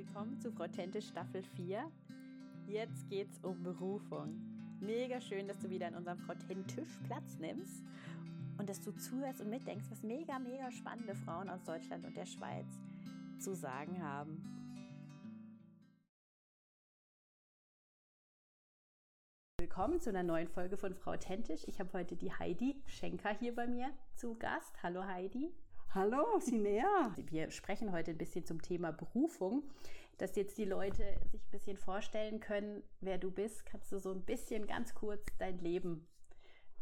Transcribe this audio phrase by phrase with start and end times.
[0.00, 1.84] willkommen zu Frau Tente Staffel 4.
[2.66, 4.34] Jetzt geht's um Berufung.
[4.80, 7.84] Mega schön, dass du wieder in unserem Frau Tentisch Platz nimmst
[8.56, 12.24] und dass du zuhörst und mitdenkst, was mega, mega spannende Frauen aus Deutschland und der
[12.24, 12.80] Schweiz
[13.38, 14.42] zu sagen haben.
[19.58, 21.64] Willkommen zu einer neuen Folge von Frau Authentisch.
[21.66, 24.82] Ich habe heute die Heidi Schenker hier bei mir zu Gast.
[24.82, 25.52] Hallo Heidi.
[25.92, 27.12] Hallo, Simea.
[27.16, 29.64] Wir sprechen heute ein bisschen zum Thema Berufung,
[30.18, 33.66] dass jetzt die Leute sich ein bisschen vorstellen können, wer du bist.
[33.66, 36.06] Kannst du so ein bisschen ganz kurz dein Leben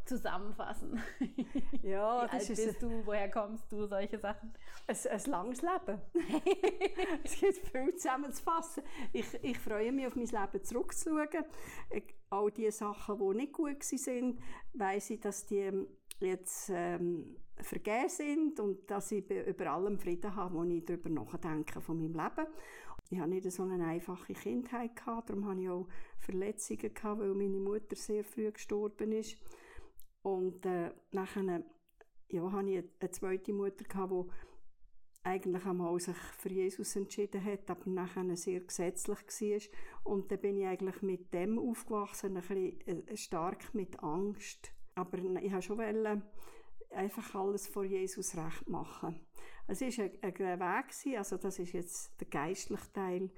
[0.05, 1.01] zusammenfassen?
[1.81, 3.03] Ja, Wie alt bist du?
[3.03, 3.87] Woher kommst du?
[3.87, 4.53] Solche Sachen.
[4.85, 6.01] ein, ein langes Leben.
[7.23, 8.83] es gibt viel zusammenzufassen.
[9.11, 11.45] Ich, ich freue mich, auf mein Leben zurückzuschauen.
[12.29, 14.39] All die Sachen, die nicht gut sind,
[14.73, 15.87] weiss ich, dass die
[16.19, 21.81] jetzt ähm, vergeben sind und dass ich über allem Frieden habe, wo ich darüber nachdenke
[21.81, 22.47] von meinem Leben.
[23.09, 25.87] Ich habe nicht so eine einfache Kindheit gehabt, darum habe ich auch
[26.19, 29.37] Verletzungen gehabt, weil meine Mutter sehr früh gestorben ist.
[30.21, 31.63] Und äh, nachher
[32.29, 34.31] ja, habe ich eine zweite Mutter gehabt, die
[35.23, 40.11] eigentlich einmal sich für Jesus entschieden hat, aber nachher sehr gesetzlich war.
[40.11, 45.17] Und dann bin ich eigentlich mit dem aufgewachsen, ein bisschen äh, stark mit Angst aber
[45.41, 46.23] ich habe schon wollen,
[46.91, 49.19] einfach alles vor Jesus recht machen.
[49.67, 53.29] Es war ein, ein Weg, also das ist jetzt der geistliche Teil.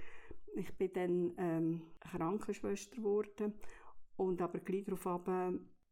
[0.56, 3.53] Ich bin dann ähm, Krankenschwester geworden
[4.18, 5.28] und aber gleich darauf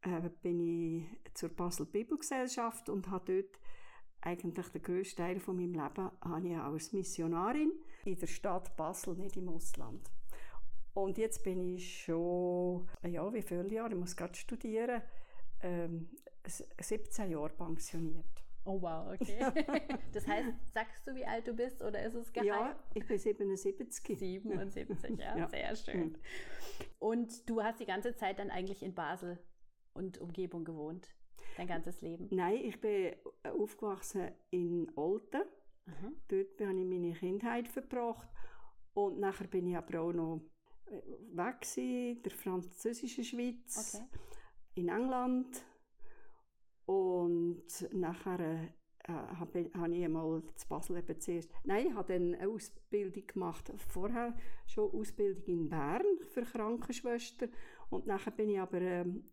[0.02, 3.60] äh, bin ich zur Basel Bibelgesellschaft und habe dort
[4.22, 7.72] eigentlich den grössten Teil von meinem Leben habe ich als Missionarin
[8.04, 10.10] in der Stadt Basel, nicht im Ausland.
[10.92, 15.02] Und jetzt bin ich schon, ja, wie viele Jahre, ich muss gerade studieren,
[15.62, 16.08] ähm,
[16.46, 18.44] 17 Jahre pensioniert.
[18.64, 19.38] Oh wow, okay.
[20.12, 22.48] das heißt, sagst du, wie alt du bist oder ist es geheim?
[22.48, 24.18] Ja, ich bin 77.
[24.18, 25.48] 77, ja, ja.
[25.48, 26.18] sehr schön.
[26.98, 29.38] Und du hast die ganze Zeit dann eigentlich in Basel
[29.94, 31.08] und Umgebung gewohnt,
[31.56, 32.28] dein ganzes Leben?
[32.30, 35.42] Nein, ich bin aufgewachsen in Olten.
[35.86, 36.16] Mhm.
[36.28, 38.28] Dort habe ich meine Kindheit verbracht
[38.92, 40.42] und nachher bin ich aber auch noch
[41.32, 43.94] weg in der französischen Schweiz.
[43.94, 44.04] Okay
[44.74, 45.64] in England
[46.86, 52.34] und nachher äh, habe hab ich einmal zu Basel eben zuerst, nein, ich habe dann
[52.34, 54.36] eine Ausbildung gemacht, vorher
[54.66, 57.48] schon Ausbildung in Bern für Krankenschwester
[57.90, 59.24] und nachher bin ich aber ähm,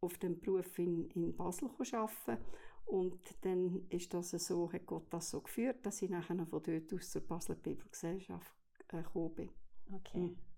[0.00, 2.42] auf dem Beruf in, in Basel arbeiten
[2.86, 6.92] und dann ist das so, hat Gott das so geführt, dass ich nachher von dort
[6.92, 8.54] aus zur Basler Bibelgesellschaft
[8.88, 9.50] äh, gekommen bin.
[9.92, 10.18] Okay.
[10.18, 10.49] Mhm.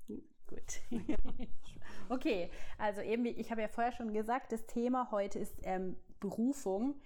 [0.46, 0.80] Gut.
[2.08, 7.00] okay, also eben, ich habe ja vorher schon gesagt, das Thema heute ist ähm, Berufung.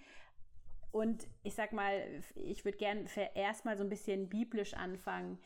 [0.90, 3.04] Und ich sag mal, ich würde gerne
[3.34, 5.38] erstmal so ein bisschen biblisch anfangen.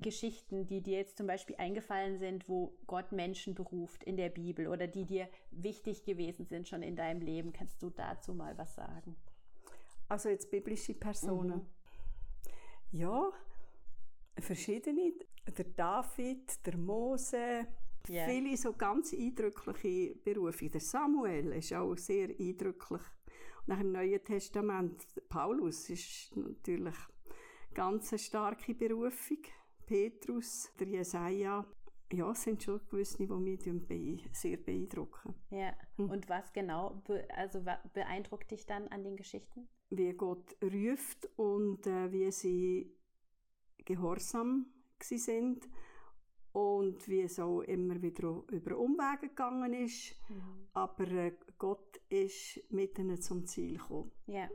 [0.00, 4.66] Geschichten, die dir jetzt zum Beispiel eingefallen sind, wo Gott Menschen beruft in der Bibel
[4.66, 7.52] oder die dir wichtig gewesen sind schon in deinem Leben.
[7.52, 9.16] Kannst du dazu mal was sagen?
[10.08, 11.58] Also jetzt biblische Personen.
[11.58, 11.66] Mhm.
[12.92, 13.30] Ja,
[14.38, 15.12] verschiedene.
[15.46, 17.66] Der David, der Mose,
[18.08, 18.26] yeah.
[18.26, 20.68] viele so ganz eindrückliche Berufe.
[20.68, 23.02] Der Samuel ist auch sehr eindrücklich.
[23.66, 26.96] Nach dem Neuen Testament, Paulus ist natürlich
[27.74, 29.42] ganz eine starke Berufung.
[29.86, 31.66] Petrus, der Jesaja,
[32.12, 35.34] ja, sind schon gewisse, die mich sehr beeindrucken.
[35.50, 36.10] Ja, hm.
[36.10, 37.02] und was genau
[37.36, 37.62] also
[37.92, 39.68] beeindruckt dich dann an den Geschichten?
[39.90, 42.96] Wie Gott ruft und äh, wie sie
[43.84, 44.66] gehorsam
[45.02, 45.68] sind
[46.52, 50.14] und wie es auch immer wieder über Umwege gegangen ist.
[50.28, 50.68] Mhm.
[50.72, 54.10] Aber äh, Gott ist mit ihnen zum Ziel gekommen.
[54.26, 54.48] Ja.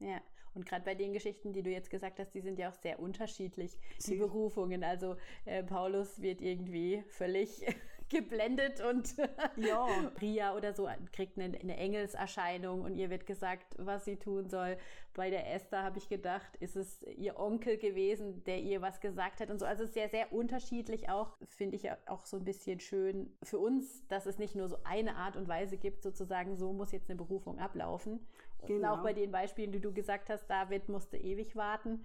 [0.00, 0.20] Ja,
[0.54, 2.98] und gerade bei den Geschichten, die du jetzt gesagt hast, die sind ja auch sehr
[2.98, 4.82] unterschiedlich, die Berufungen.
[4.82, 7.64] Also äh, Paulus wird irgendwie völlig
[8.08, 9.16] geblendet und
[9.56, 9.86] ja.
[10.20, 14.76] Ria oder so kriegt eine, eine, Engelserscheinung und ihr wird gesagt, was sie tun soll.
[15.18, 19.40] Bei der Esther habe ich gedacht, ist es ihr Onkel gewesen, der ihr was gesagt
[19.40, 19.66] hat und so.
[19.66, 24.26] Also sehr, sehr unterschiedlich auch, finde ich auch so ein bisschen schön für uns, dass
[24.26, 27.58] es nicht nur so eine Art und Weise gibt, sozusagen, so muss jetzt eine Berufung
[27.58, 28.24] ablaufen.
[28.68, 28.92] Genau.
[28.92, 32.04] Und auch bei den Beispielen, die du gesagt hast, David musste ewig warten,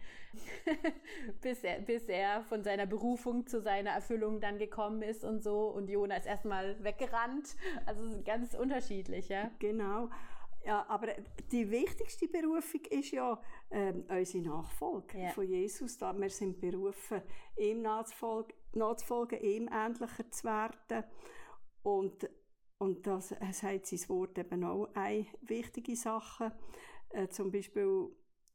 [1.41, 5.67] bis, er, bis er von seiner Berufung zu seiner Erfüllung dann gekommen ist und so.
[5.67, 7.55] Und Jona ist erstmal weggerannt.
[7.85, 9.51] Also ganz unterschiedlich, ja.
[9.59, 10.09] Genau.
[10.65, 11.07] Ja, aber
[11.51, 15.29] die wichtigste Berufung ist ja ähm, unsere Nachfolge ja.
[15.29, 15.97] von Jesus.
[15.97, 17.21] Da wir sind berufen,
[17.57, 21.03] ihm nachzufolgen, nachzufolgen, ihm ähnlicher zu werden.
[21.81, 22.29] Und
[22.83, 26.51] und das sagt sein Wort eben auch eine wichtige Sache.
[27.09, 28.09] Äh, zum Beispiel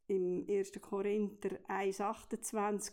[0.06, 0.72] im 1.
[0.82, 2.92] Korinther 1,28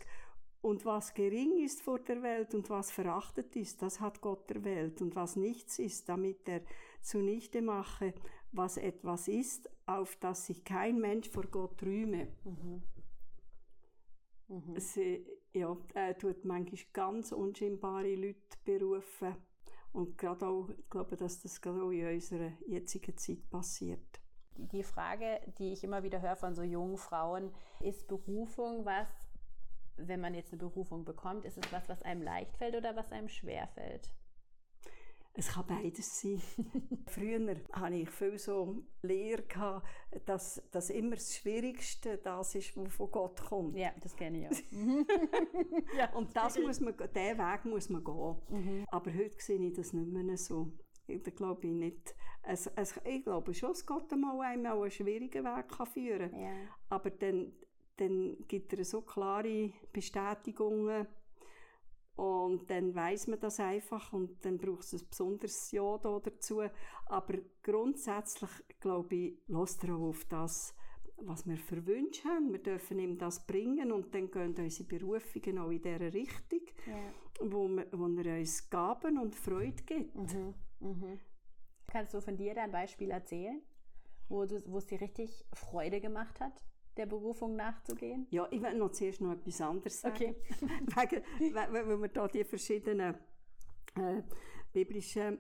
[0.62, 4.64] Und was gering ist vor der Welt und was verachtet ist, das hat Gott der
[4.64, 5.02] Welt.
[5.02, 6.62] Und was nichts ist, damit er
[7.02, 8.14] zunichte mache,
[8.58, 12.28] was etwas ist, auf das sich kein Mensch vor Gott rühme.
[12.44, 12.84] Mhm.
[14.48, 14.80] Mhm.
[14.80, 19.36] Sie, ja, er tut manchmal ganz unscheinbare Leute berufen.
[19.94, 24.20] Und gerade auch, ich glaube, dass das gerade auch in unserer jetzigen Zeit passiert.
[24.58, 29.08] Die Frage, die ich immer wieder höre von so jungen Frauen, ist Berufung was,
[29.98, 33.12] wenn man jetzt eine Berufung bekommt, ist es was, was einem leicht fällt oder was
[33.12, 34.10] einem schwer fällt?
[35.38, 36.42] Es kann beides sein.
[37.08, 39.82] Früher hatte ich viel so Lehre,
[40.26, 43.76] dass, dass immer das Schwierigste das ist, was von Gott kommt.
[43.76, 44.62] Ja, das kenne ich auch.
[45.98, 48.36] ja, Und das muss man, diesen Weg muss man gehen.
[48.50, 48.86] Mhm.
[48.90, 50.72] Aber heute sehe ich das nicht mehr so.
[51.08, 52.16] Ich glaube nicht.
[52.42, 56.32] Es, es, ich glaube schon, dass Gott einmal einem auch einen schwierigen Weg kann führen
[56.32, 56.40] kann.
[56.40, 56.54] Ja.
[56.90, 57.52] Aber dann
[57.98, 61.08] dann gibt er so klare Bestätigungen
[62.16, 66.62] und dann weiß man das einfach und dann braucht es ein besonderes Ja da dazu.
[67.08, 70.74] Aber grundsätzlich, glaube ich, lässt er auch auf das,
[71.18, 72.52] was wir für Wünsche haben.
[72.52, 77.48] Wir dürfen ihm das bringen und dann gehen unsere Berufungen auch in dieser Richtung, ja.
[77.50, 80.16] wo, wir, wo er uns Gaben und Freude gibt.
[80.16, 80.54] Mhm.
[80.80, 81.20] Mhm.
[81.88, 83.62] Kannst du von dir ein Beispiel erzählen,
[84.30, 86.64] wo, du, wo es dir richtig Freude gemacht hat?
[86.98, 88.28] Der Berufung nachzugehen?
[88.30, 90.16] Ja, ich will noch zuerst noch etwas anderes sagen.
[90.16, 90.36] Okay.
[91.40, 93.16] Wegen, weil wir da die verschiedenen
[93.96, 94.22] äh,
[94.74, 95.40] biblischen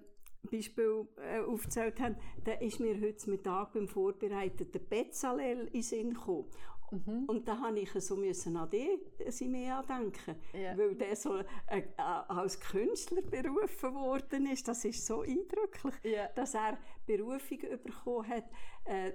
[0.49, 6.13] Beispiele äh, aufgezählt haben, da ist mir heute Mittag beim Vorbereiten der Bezalel in Sinn
[6.13, 6.49] gekommen.
[6.91, 7.25] Mhm.
[7.25, 8.99] Und da habe ich so müssen an den
[9.29, 10.77] sie mehr andenken, ja.
[10.77, 11.43] weil der so äh,
[11.79, 14.67] äh, als Künstler berufen worden ist.
[14.67, 16.27] Das ist so eindrücklich, ja.
[16.35, 18.45] dass er Berufung bekommen hat,
[18.85, 19.13] äh,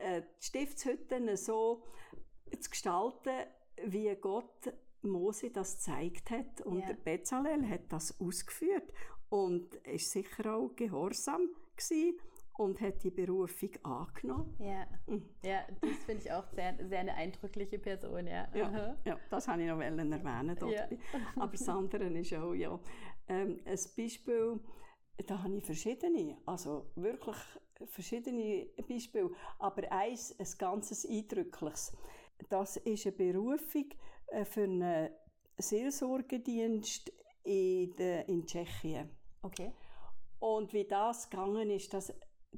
[0.00, 1.82] äh, die Stiftshütten so
[2.58, 3.46] zu gestalten,
[3.84, 4.72] wie Gott
[5.02, 6.60] Mose das gezeigt hat.
[6.62, 6.86] Und yeah.
[6.88, 8.92] der Bezalel hat das ausgeführt
[9.28, 12.18] und ist sicher auch gehorsam gewesen
[12.58, 14.56] und hat die Berufung angenommen.
[14.58, 15.28] Ja, mhm.
[15.42, 18.26] ja das finde ich auch sehr, sehr eine eindrückliche Person.
[18.26, 20.56] Ja, ja, ja das habe ich noch erwähnen.
[20.58, 20.72] Dort.
[20.72, 20.88] Ja.
[21.36, 22.78] Aber das andere ist auch, ja,
[23.28, 24.58] ähm, ein Beispiel,
[25.26, 27.36] da habe ich verschiedene, also wirklich
[27.86, 31.92] verschiedene Beispiele, aber eins, ein ganzes eindrückliches.
[32.48, 33.86] Das ist eine Berufung
[34.28, 35.10] äh, für einen
[35.58, 37.12] Seelsorgedienst
[37.44, 39.10] in, der, in Tschechien.
[39.42, 39.72] Okay.
[40.38, 42.12] Und wie das gegangen ist, das,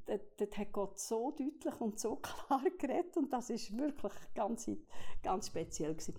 [0.07, 4.71] dort hat Gott so deutlich und so klar geredet und das ist wirklich ganz,
[5.23, 6.15] ganz speziell gewesen.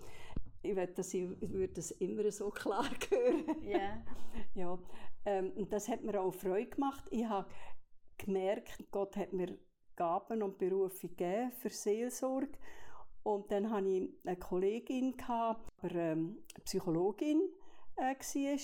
[0.63, 3.63] Ich würde das, ich würde das immer so klar hören.
[3.63, 4.03] Yeah.
[4.53, 4.79] ja.
[5.25, 7.03] Ähm, und das hat mir auch Freude gemacht.
[7.11, 7.47] Ich habe
[8.17, 9.57] gemerkt, Gott hat mir
[9.95, 12.57] Gaben und Berufe gegeben für Seelsorge.
[13.23, 17.41] Und dann hatte ich eine Kollegin, die ähm, Psychologin
[17.97, 18.59] äh, war.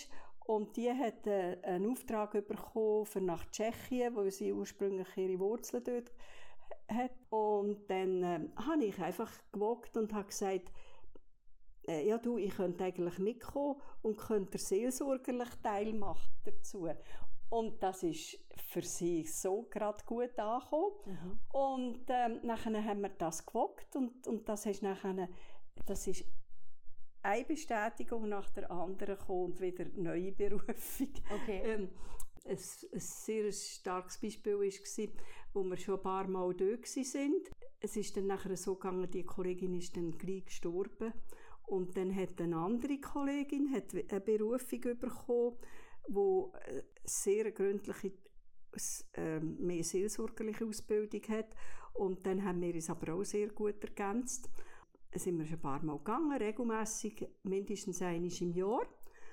[0.47, 5.83] Und die hat äh, einen Auftrag bekommen für nach Tschechien, wo sie ursprünglich ihre Wurzeln
[5.83, 6.11] dort
[6.89, 7.11] hat.
[7.29, 10.71] Und dann äh, habe ich einfach gewogt und habe gesagt,
[11.87, 16.89] äh, ja du, ich könnte eigentlich mitkommen und könnte seelsorgerlich Teil machen dazu.
[17.49, 20.91] Und das ist für sie so gerade gut angekommen.
[21.05, 21.39] Mhm.
[21.53, 25.29] Und ähm, nachher haben wir das gewogt und, und das ist nachher,
[25.85, 26.25] das ist
[27.23, 31.13] eine Bestätigung nach der anderen und wieder neue Berufung.
[31.33, 31.61] Okay.
[31.63, 31.89] Ähm,
[32.45, 35.07] ein, ein sehr starkes Beispiel war,
[35.53, 37.43] wo wir schon ein paar Mal dort waren.
[37.79, 41.13] Es ist dann nachher so gegangen, die Kollegin ist dann gleich gestorben.
[41.67, 45.57] Und dann hat eine andere Kollegin hat eine Berufung bekommen,
[46.07, 48.13] wo äh, sehr gründliche
[49.13, 51.55] äh, mehr seelsorgerliche Ausbildung hat
[51.97, 54.49] und dann haben wir uns aber auch sehr gut ergänzt.
[55.13, 58.85] Sind wir schon ein paar Mal gegangen, regelmäßig mindestens einmal im Jahr.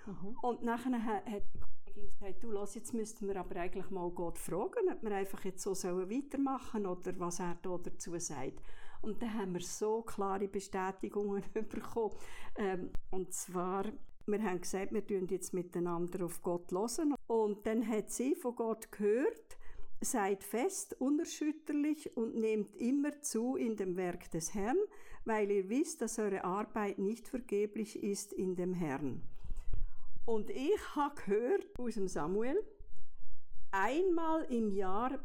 [0.07, 0.39] Mhm.
[0.41, 4.39] Und nachher hat die Kollegin gesagt, du, lass, jetzt müssten wir aber eigentlich mal Gott
[4.39, 8.63] fragen, ob wir einfach jetzt so sollen weitermachen oder was er da dazu sagt.
[9.05, 12.15] Und dann haben wir so klare Bestätigungen bekommen.
[12.57, 13.85] Ähm, und zwar
[14.27, 17.15] wir haben gesagt, wir tun jetzt miteinander auf Gott hören.
[17.27, 19.59] Und dann hat sie von Gott gehört,
[20.01, 24.79] seid fest, unerschütterlich und nehmt immer zu in dem Werk des Herrn,
[25.27, 29.21] weil ihr wisst, dass eure Arbeit nicht vergeblich ist in dem Herrn.
[30.25, 32.65] Und ich habe gehört aus dem Samuel,
[33.75, 35.19] einmal im Jahr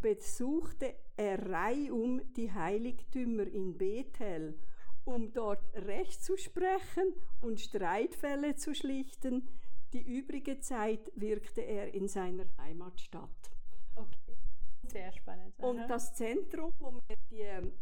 [0.00, 4.58] besuchte er reihum die Heiligtümer in Bethel
[5.04, 9.48] um dort Recht zu sprechen und Streitfälle zu schlichten.
[9.92, 13.50] Die übrige Zeit wirkte er in seiner Heimatstadt.
[13.94, 14.36] Okay,
[14.84, 15.54] sehr spannend.
[15.58, 15.66] Aha.
[15.66, 17.72] Und das Zentrum, wo wir die,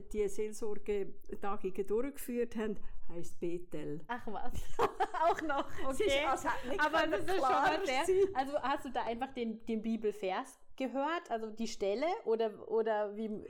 [0.00, 2.76] die Seelsorgetagungen durchgeführt haben,
[3.08, 4.00] heisst Bethel.
[4.08, 4.52] Ach was,
[5.22, 6.04] auch noch, okay.
[6.04, 8.04] Ist, also Aber das ist schon mal sehr.
[8.34, 13.46] Also hast du da einfach den, den Bibelvers gehört, also die Stelle oder, oder wie?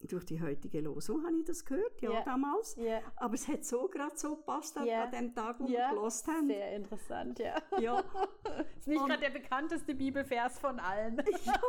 [0.00, 2.24] Durch die heutige Losung habe ich das gehört, ja, yeah.
[2.24, 2.76] damals.
[2.76, 3.00] Yeah.
[3.16, 5.04] Aber es hat so gerade so gepasst yeah.
[5.04, 6.48] an dem Tag, wo wir gelost haben.
[6.48, 7.56] Sehr interessant, ja.
[7.80, 8.00] ja.
[8.78, 11.16] ist nicht gerade der bekannteste Bibelvers von allen.
[11.46, 11.60] ja.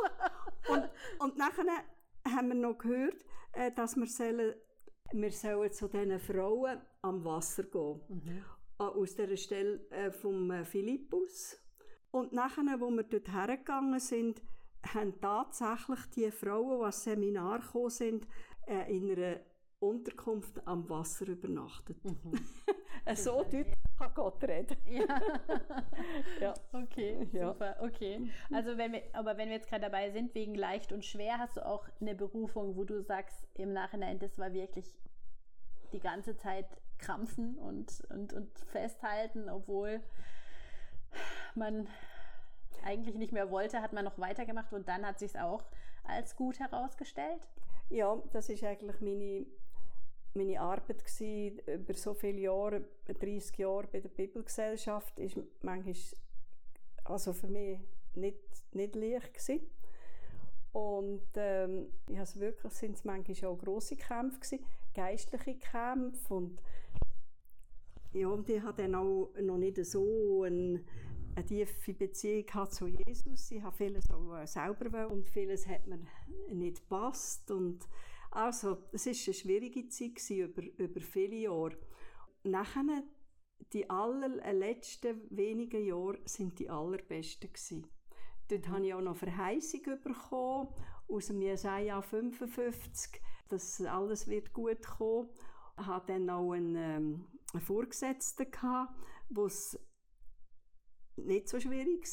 [0.68, 1.64] Und, und nachher
[2.26, 3.24] haben wir noch gehört,
[3.74, 4.54] dass wir sollen,
[5.12, 8.00] wir sollen zu diesen Frauen am Wasser gehen.
[8.08, 8.44] Mhm.
[8.78, 11.56] Aus der Stelle äh, vom äh, Philippus.
[12.10, 14.42] Und nachher, wo wir dort hergegangen sind,
[14.94, 18.26] haben tatsächlich die Frauen, die ans Seminar gekommen sind,
[18.66, 19.40] äh, in einer
[19.78, 22.02] Unterkunft am Wasser übernachtet.
[22.04, 22.32] Mhm.
[23.14, 23.66] so deutlich
[23.98, 24.76] kann Gott reden.
[24.86, 25.06] ja.
[26.40, 26.54] ja.
[26.72, 27.48] Okay, ja.
[27.48, 27.76] super.
[27.80, 28.30] Okay.
[28.52, 31.56] Also wenn wir, aber wenn wir jetzt gerade dabei sind, wegen leicht und schwer, hast
[31.56, 34.86] du auch eine Berufung, wo du sagst, im Nachhinein, das war wirklich
[35.92, 36.66] die ganze Zeit
[36.98, 40.00] krampfen und, und, und festhalten, obwohl
[41.54, 41.88] man
[42.84, 45.64] eigentlich nicht mehr wollte, hat man noch weitergemacht und dann hat sich es auch
[46.04, 47.40] als gut herausgestellt?
[47.88, 49.46] Ja, das ist eigentlich meine,
[50.36, 55.94] meine Arbeit gewesen, über so viele Jahre, 30 Jahre bei der Bibelgesellschaft, ist manchmal,
[57.04, 57.78] also für mich
[58.14, 58.38] nicht,
[58.72, 59.60] nicht leicht gewesen.
[60.72, 64.64] Und ähm, ja, es wirklich sind es manchmal auch grosse Kämpfe gewesen,
[64.94, 66.60] geistliche Kämpfe und
[68.12, 70.86] ja, und ich hatte dann auch noch nicht so einen
[71.36, 73.50] eine tiefe Beziehung zu Jesus.
[73.50, 75.98] Ich habe vieles auch äh, selber und vieles hat mir
[76.50, 77.50] nicht gepasst.
[77.50, 77.86] Und
[78.30, 81.76] also, es war eine schwierige Zeit gewesen, über, über viele Jahre.
[82.44, 83.02] Nachher,
[83.72, 87.86] die allerletzten wenigen Jahre sind die allerbesten gewesen.
[88.48, 90.68] Dort habe ich auch noch Verheißung bekommen
[91.08, 95.30] aus dem Jesaja 55, dass alles wird gut kommen.
[95.78, 98.88] Ich hatte dann auch einen, ähm, einen Vorgesetzten, der
[101.16, 102.04] nicht so schwierig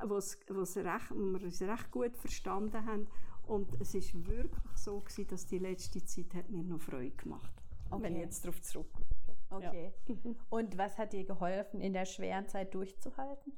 [0.00, 3.08] war, was, was recht, wo wir uns recht gut verstanden haben.
[3.50, 7.60] Und es war wirklich so, gewesen, dass die letzte Zeit hat mir noch Freude gemacht
[7.90, 8.02] okay.
[8.02, 9.10] wenn ich jetzt darauf zurückblicke.
[9.50, 9.92] Okay.
[10.06, 10.14] Ja.
[10.50, 13.52] Und was hat dir geholfen, in der schweren Zeit durchzuhalten?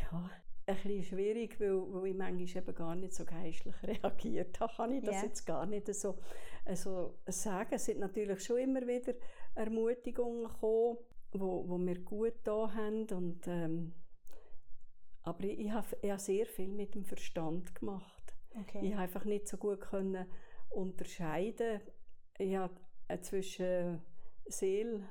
[0.00, 0.30] Ja,
[0.66, 4.92] ein bisschen schwierig, weil, weil ich manchmal eben gar nicht so geistlich reagiert habe, kann
[4.92, 5.24] ich das yeah.
[5.24, 6.18] jetzt gar nicht so
[6.64, 7.70] also sagen.
[7.72, 9.14] Es sind natürlich schon immer wieder
[9.54, 10.98] Ermutigungen gekommen,
[11.32, 13.94] wo, wo mir gut da haben und ähm,
[15.22, 18.34] aber ich, ich habe hab sehr viel mit dem Verstand gemacht.
[18.60, 18.80] Okay.
[18.82, 20.26] Ich habe einfach nicht so gut können
[20.70, 21.80] unterscheiden.
[22.38, 22.74] Ich habe
[23.08, 24.00] äh, zwischen
[24.46, 25.06] Seele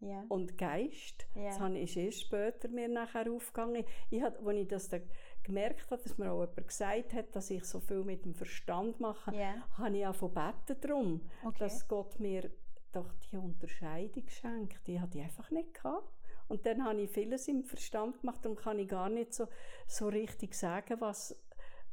[0.00, 0.24] yeah.
[0.28, 1.26] und Geist.
[1.36, 1.56] Yeah.
[1.58, 3.84] Das ich erst später mir nachher aufgegangen.
[4.10, 5.02] Ich habe, als ich das dann
[5.42, 9.00] gemerkt habe, dass mir auch jemand gesagt hat, dass ich so viel mit dem Verstand
[9.00, 9.66] mache, yeah.
[9.78, 11.58] habe ich auch von beten darum, okay.
[11.58, 12.50] dass Gott mir
[12.92, 16.12] doch die Unterscheidung schenkt, die hatte ich einfach nicht gehabt.
[16.52, 19.48] Und dann habe ich vieles im Verstand gemacht und kann ich gar nicht so,
[19.86, 21.34] so richtig sagen, was,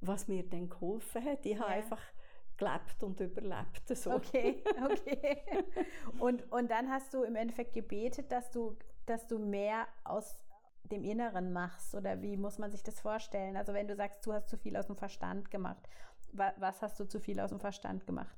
[0.01, 1.45] was mir dann geholfen hat.
[1.45, 1.59] Ich ja.
[1.61, 2.01] habe einfach
[2.57, 3.87] gelebt und überlebt.
[3.87, 4.11] So.
[4.11, 4.61] Okay,
[4.91, 5.37] okay.
[6.19, 8.75] und, und dann hast du im Endeffekt gebetet, dass du,
[9.05, 10.43] dass du mehr aus
[10.83, 13.55] dem Inneren machst oder wie muss man sich das vorstellen?
[13.55, 15.87] Also wenn du sagst, du hast zu viel aus dem Verstand gemacht,
[16.33, 18.35] was hast du zu viel aus dem Verstand gemacht?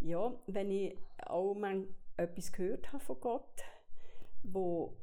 [0.00, 3.64] ja, wenn ich auch mal etwas gehört habe von Gott,
[4.42, 4.96] wo,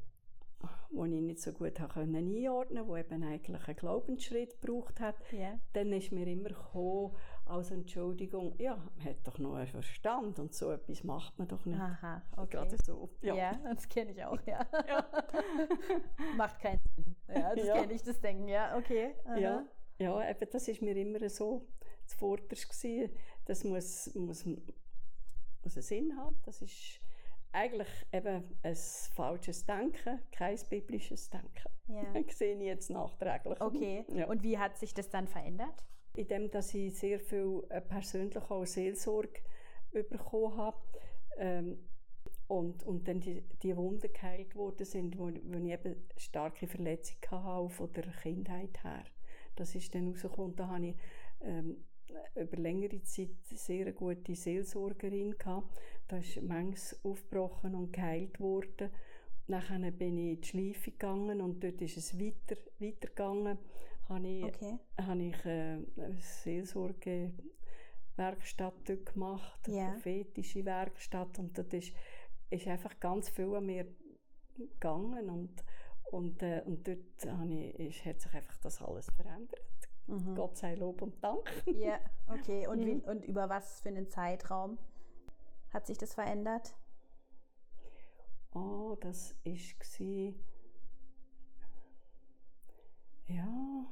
[0.95, 5.15] wo ich nicht so gut habe können einordnen wo eben eigentlich einen Glaubensschritt gebraucht hat,
[5.31, 5.59] yeah.
[5.73, 10.53] dann ist mir immer gekommen, als Entschuldigung, ja, man hat doch nur einen Verstand und
[10.53, 11.79] so etwas macht man doch nicht.
[11.79, 12.57] Aha, okay.
[12.57, 13.09] Gerade so.
[13.21, 14.65] Ja, ja das kenne ich auch, ja.
[14.87, 15.05] ja.
[16.37, 17.15] macht keinen Sinn.
[17.27, 17.73] Ja, das ja.
[17.73, 19.15] kenne ich, das Denken, ja, okay.
[19.37, 19.65] Ja,
[19.99, 21.67] ja eben, das ist mir immer so
[22.05, 23.11] zuvorderst gewesen.
[23.45, 24.45] Das muss, muss
[25.65, 26.35] was einen Sinn hat.
[26.45, 27.01] Das ist
[27.55, 28.75] eigentlich eben ein
[29.15, 31.69] falsches Denken, kein biblisches Denken.
[31.87, 32.03] Ja.
[32.27, 33.61] Das sehe ich jetzt nachträglich.
[33.61, 34.27] Okay, ja.
[34.27, 35.83] und wie hat sich das dann verändert?
[36.15, 39.41] Indem, dass ich sehr viel äh, persönlich auch Seelsorge
[39.91, 40.77] bekommen habe.
[41.37, 41.79] Ähm,
[42.47, 47.19] und, und dann die, die Wunden geheilt worden sind, wo, wo ich eben starke Verletzungen
[47.31, 49.03] hatte, auch von der Kindheit her.
[49.55, 50.95] Das ist dann rausgekommen, da habe ich
[51.41, 51.83] ähm,
[52.35, 55.79] über längere Zeit sehr gute Seelsorgerin gehabt.
[56.07, 58.89] Da ist manches aufgebrochen und geheilt worden.
[59.47, 63.59] Nachher bin ich in die Schleife gegangen und dort ist es weiter, weitergegangen.
[64.09, 64.79] Habe ich, okay.
[64.99, 69.91] habe ich äh, eine Seelsorgewerkstatt dort gemacht, eine yeah.
[69.91, 71.93] prophetische Werkstatt und dort ist,
[72.49, 73.87] ist einfach ganz viel an mir
[74.57, 75.63] gegangen und,
[76.11, 79.61] und, äh, und dort habe ich, ist, hat sich einfach das alles verändert.
[80.07, 80.35] Mhm.
[80.35, 81.49] Gott sei Lob und Dank.
[81.65, 82.67] Ja, okay.
[82.67, 84.77] Und, wie, und über was für einen Zeitraum?
[85.75, 86.73] hat sich das verändert?
[88.53, 90.33] Oh, das war
[93.27, 93.85] ja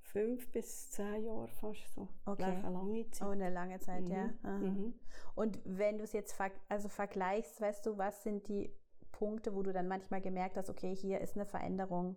[0.00, 2.08] fünf bis zehn Jahre fast so.
[2.24, 2.44] Okay.
[2.44, 3.28] Eine lange Zeit.
[3.28, 4.10] Oh, eine lange Zeit, Mhm.
[4.10, 4.26] ja.
[4.44, 4.94] Mhm.
[5.34, 8.74] Und wenn du es jetzt ver also vergleichst, weißt du, was sind die
[9.10, 12.16] Punkte, wo du dann manchmal gemerkt hast, okay, hier ist eine Veränderung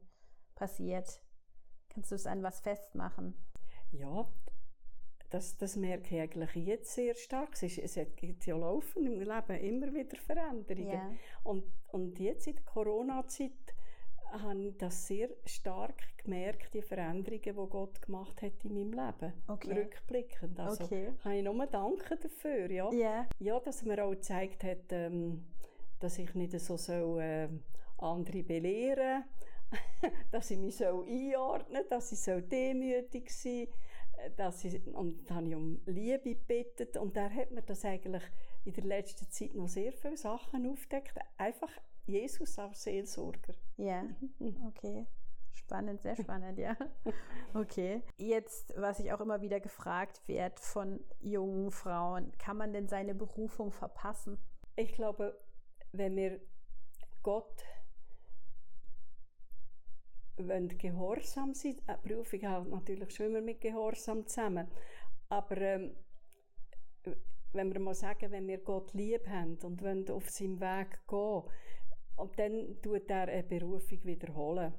[0.56, 1.22] passiert?
[1.96, 3.34] Kannst du es an was festmachen?
[3.94, 4.28] Ja,
[5.30, 7.54] das, das merke ich eigentlich jetzt sehr stark.
[7.54, 10.92] Es, ist, es gibt ja laufend im Leben immer wieder Veränderungen.
[10.92, 11.10] Ja.
[11.44, 13.52] Und, und jetzt in der Corona-Zeit
[14.30, 19.34] habe ich das sehr stark gemerkt, die Veränderungen, die Gott gemacht hat in meinem Leben.
[19.48, 19.72] Okay.
[19.72, 20.60] Rückblickend.
[20.60, 21.14] Also Okay.
[21.24, 22.70] kann ich nur danken dafür.
[22.70, 22.92] Ja.
[22.92, 23.26] Ja.
[23.40, 25.46] Ja, dass er mir auch gezeigt hat, ähm,
[26.02, 27.64] dass ich nicht so soll, ähm,
[28.00, 29.24] andere belehren
[30.32, 33.68] dass ich mich so einordnen soll, dass ich so demütig sein
[34.18, 37.86] äh, dass ich, und dann habe ich um Liebe gebeten und er hat mir das
[37.86, 38.24] eigentlich
[38.66, 41.18] in der letzten Zeit noch sehr viele Sachen aufgedeckt.
[41.38, 41.72] Einfach
[42.06, 43.54] Jesus als Seelsorger.
[43.78, 44.04] Ja.
[44.68, 45.08] Okay.
[45.54, 46.76] Spannend, sehr spannend, ja.
[47.54, 48.04] Okay.
[48.18, 53.16] Jetzt, was ich auch immer wieder gefragt werde von jungen Frauen, kann man denn seine
[53.16, 54.38] Berufung verpassen?
[54.76, 55.40] Ich glaube,
[55.94, 56.42] wenn wir
[57.24, 57.64] Gott
[60.38, 64.68] wenn gehorsam sind, äh, Berufung hält natürlich schon immer mit Gehorsam zusammen,
[65.30, 65.96] aber ähm,
[67.54, 71.44] wenn wir mal sagen, wenn wir Gott lieb haben und wollen auf seinem Weg gehen,
[72.18, 74.74] und dann tut er eine Berufung wiederholen.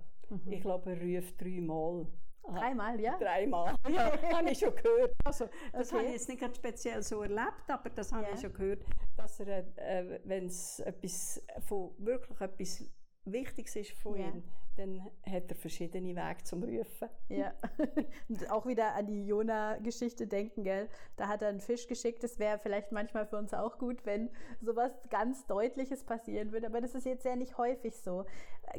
[0.46, 2.06] Ich glaube, er ruft dreimal.
[2.44, 3.18] Ah, Dreimal, ja?
[3.18, 5.12] Dreimal, ja, habe ich schon gehört.
[5.24, 5.96] Also, das Okay.
[5.98, 8.34] habe ich jetzt nicht gerade speziell so erlebt, aber das habe Ja.
[8.34, 8.84] ich schon gehört,
[9.16, 12.84] dass er, äh, wenn es etwas von, wirklich etwas
[13.26, 14.28] Wichtiges ist von Ja.
[14.28, 14.44] ihm,
[14.76, 17.08] dann hat er verschiedene Wege zum Rufen.
[17.28, 17.54] Ja.
[18.28, 20.88] Und auch wieder an die Jona-Geschichte denken, gell?
[21.16, 22.22] Da hat er einen Fisch geschickt.
[22.22, 24.30] Das wäre vielleicht manchmal für uns auch gut, wenn
[24.60, 26.66] sowas ganz Deutliches passieren würde.
[26.66, 28.26] Aber das ist jetzt ja nicht häufig so.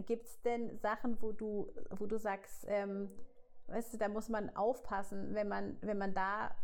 [0.06, 3.10] Gibt es denn Sachen, wo du, wo du sagst, ähm,
[3.67, 6.56] weißt du, da muss man aufpassen, wenn man, wenn man da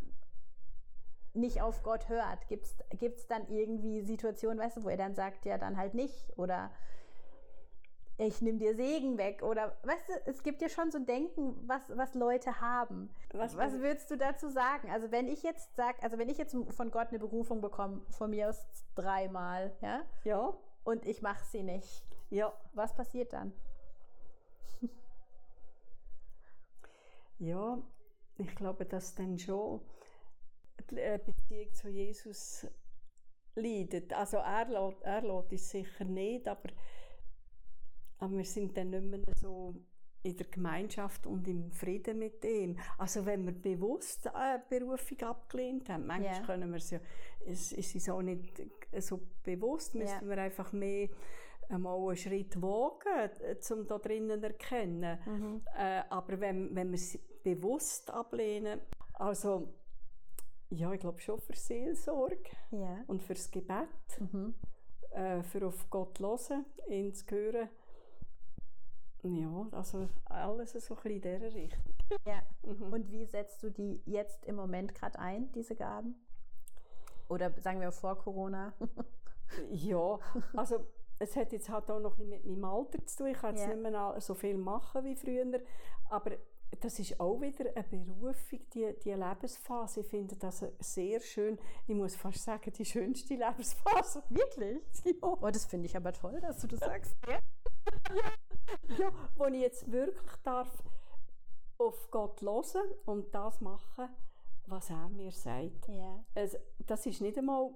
[1.34, 2.48] nicht auf Gott hört?
[2.48, 6.32] Gibt es dann irgendwie Situationen, weißt du, wo er dann sagt, ja, dann halt nicht?
[6.38, 6.72] Oder
[8.24, 11.82] ich nehme dir Segen weg oder weißt du, es gibt ja schon so Denken, was,
[11.90, 13.10] was Leute haben.
[13.34, 14.90] Was- Was, würdest du dazu sagen?
[14.92, 18.30] Also wenn ich jetzt sage, also wenn ich jetzt von Gott eine Berufung bekomme, von
[18.30, 23.54] mir aus dreimal, ja, Ja, und ich mache sie nicht, ja, was passiert dann?
[27.40, 27.78] ja.
[28.38, 29.82] Ich glaube, dass dann schon
[30.90, 32.68] die äh, Beziehung zu Jesus
[33.56, 34.12] leidet.
[34.14, 36.70] Also er lässt, er lässt uns sicher nicht, aber,
[38.24, 39.76] aber wir sind dann nicht mehr so
[40.24, 42.78] in der Gemeinschaft und im Frieden mit ihm.
[42.98, 46.46] Also wenn wir bewusst eine Berufung abgelehnt haben, manchmal Ja.
[46.46, 47.00] können wir es ja,
[47.46, 48.62] es ist uns auch nicht
[49.00, 51.10] so bewusst, müssen wir einfach mehr
[51.70, 55.20] einmal einen Schritt wagen, äh, um da drinnen zu erkennen.
[55.78, 58.80] Äh, aber wenn, wenn wir es bewusst ablehnen,
[59.14, 59.74] also
[60.70, 63.04] ja, ich glaube schon für Seelsorge Ja.
[63.08, 64.56] und fürs Gebet, Mhm.
[65.12, 67.68] äh, für auf Gott hören, ihn zu hören.
[69.24, 71.94] Ja, also alles so ein bisschen in dieser Richtung.
[72.26, 72.42] ja.
[72.64, 72.94] Mhm.
[72.94, 76.16] Und wie setzt du die jetzt im Moment gerade ein, diese Gaben?
[77.30, 78.74] Oder sagen wir vor Corona?
[79.70, 80.18] Ja,
[80.56, 80.80] also
[81.20, 83.28] es hat jetzt halt auch noch mit meinem Alter zu tun.
[83.28, 83.76] Ich kann jetzt Ja.
[83.76, 85.46] nicht mehr so viel machen wie früher,
[86.10, 86.32] aber
[86.80, 90.00] das ist auch wieder eine Berufung, die, die Lebensphase.
[90.00, 91.60] Ich finde das sehr schön.
[91.86, 94.24] Ich muss fast sagen, die schönste Lebensphase.
[94.30, 94.80] Wirklich?
[95.22, 97.16] Oh, das finde ich aber toll, dass du das sagst.
[98.16, 98.32] Ja,
[99.44, 100.84] wo ich jetzt wirklich darf
[101.78, 104.08] auf Gott hören und das machen,
[104.68, 105.90] was er mir sagt.
[105.90, 106.24] Ja.
[106.34, 107.72] Also, das ist nicht einmal,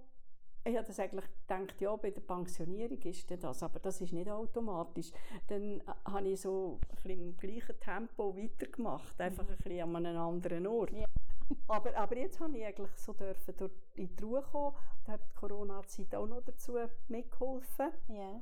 [0.64, 4.30] ich habe das eigentlich gedacht, ja, bei der Pensionierung ist das, aber das ist nicht
[4.30, 5.12] automatisch.
[5.48, 10.06] Dann äh, habe ich so ein bisschen im gleichen Tempo weitergemacht, einfach ein bisschen an
[10.06, 10.92] einem anderen Ort.
[10.92, 11.06] Ja.
[11.70, 14.76] Aber, aber jetzt habe ich eigentlich so dürfen durch in die Ruhe kommen.
[15.06, 16.74] Da hat die Corona-Zeit auch noch dazu
[17.08, 17.94] mitgeholfen.
[18.10, 18.42] Ja.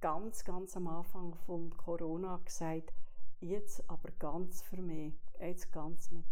[0.00, 2.92] Ganz, ganz am Anfang von Corona gesagt,
[3.40, 6.24] jetzt aber ganz für mich, jetzt ganz mit,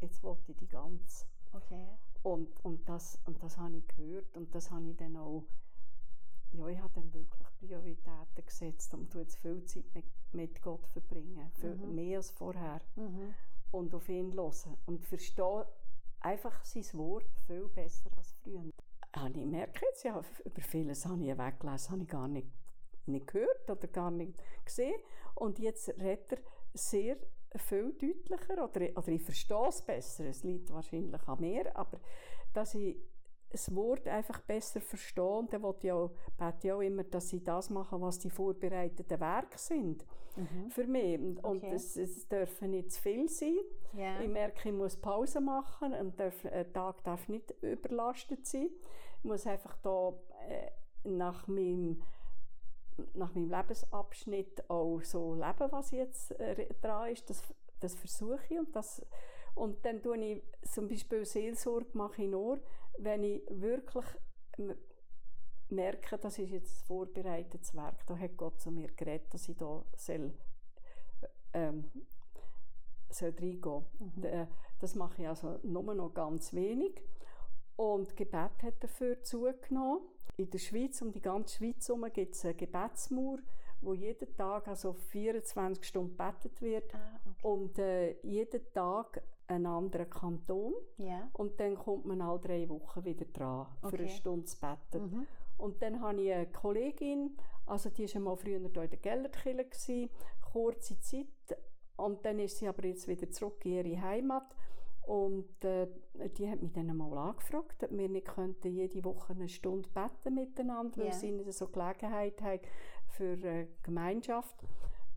[0.00, 1.26] jetzt wollte ich die ganz.
[1.52, 1.86] Okay.
[2.22, 5.44] Und, und, das, und das habe ich gehört und das habe ich dann auch,
[6.52, 10.86] ja, ich habe dann wirklich Prioritäten gesetzt und tue jetzt viel Zeit mit, mit Gott
[10.88, 11.94] verbringen, viel Mhm.
[11.94, 12.80] mehr als vorher.
[12.96, 13.34] Mhm.
[13.70, 15.66] Und auf ihn hören und verstehe
[16.20, 18.64] einfach sein Wort viel besser als früher.
[19.16, 22.48] Habe ich merke jetzt, ja, über vieles habe ich weggelesen, habe ich gar nicht,
[23.08, 25.00] nicht gehört oder gar nicht gesehen.
[25.34, 26.38] Und jetzt redet er
[26.74, 27.16] sehr
[27.56, 30.24] viel deutlicher oder, oder ich verstehe es besser.
[30.24, 32.00] Es liegt wahrscheinlich an mir, aber
[32.52, 32.96] dass ich
[33.54, 35.24] das Wort einfach besser verstehen.
[35.24, 38.30] Und dann will ich auch, bete ich auch immer, dass sie das machen, was die
[38.30, 40.04] vorbereiteten Werke sind.
[40.36, 40.70] Mhm.
[40.70, 41.20] Für mich.
[41.20, 41.72] Und, okay.
[41.72, 43.58] es, es dürfen nicht zu viel sein.
[43.96, 44.20] Yeah.
[44.20, 48.70] Ich merke, ich muss Pause machen und darf, ein Tag darf nicht überlastet sein.
[49.18, 50.12] Ich muss einfach da
[50.48, 50.70] äh,
[51.08, 52.02] nach meinem
[53.14, 57.42] nach meinem Lebensabschnitt auch so leben, was jetzt äh, dran ist, das,
[57.80, 59.04] das versuche ich und das
[59.54, 62.60] und dann tue ich zum Beispiel Seelsorge mache ich nur,
[62.98, 64.06] wenn ich wirklich
[65.70, 69.84] merke, das ist jetzt vorbereitetes Werk, da hat Gott zu mir geredet, dass ich da
[69.96, 70.32] soll,
[71.52, 71.90] ähm,
[73.10, 73.84] soll reingehen.
[73.98, 74.24] Mhm.
[74.24, 74.46] Äh,
[74.80, 77.00] das mache ich also nur noch ganz wenig.
[77.76, 80.00] Und Gebet hat dafür zugenommen.
[80.36, 83.38] In der Schweiz, um die ganze Schweiz herum, gibt es eine Gebetsmauer,
[83.80, 86.94] wo jeden Tag also 24 Stunden gebetet wird.
[86.94, 87.46] Ah, okay.
[87.46, 90.74] Und äh, jeden Tag einen anderen Kanton.
[90.98, 91.28] Yeah.
[91.34, 93.96] Und dann kommt man alle drei Wochen wieder dran, okay.
[93.96, 95.10] für eine Stunde zu beten.
[95.10, 95.26] Mhm.
[95.58, 100.08] Und dann habe ich eine Kollegin, also die war mal früher hier in der Gellerkirche,
[100.52, 101.26] kurze Zeit.
[101.96, 104.54] Und dann ist sie aber jetzt wieder zurück in ihre Heimat.
[105.06, 105.86] Und äh,
[106.38, 110.34] die hat mich dann einmal angefragt, ob wir nicht könnten jede Woche eine Stunde beten
[110.34, 111.14] miteinander, weil yeah.
[111.14, 112.60] sie nicht so Gelegenheit haben
[113.08, 114.56] für äh, Gemeinschaft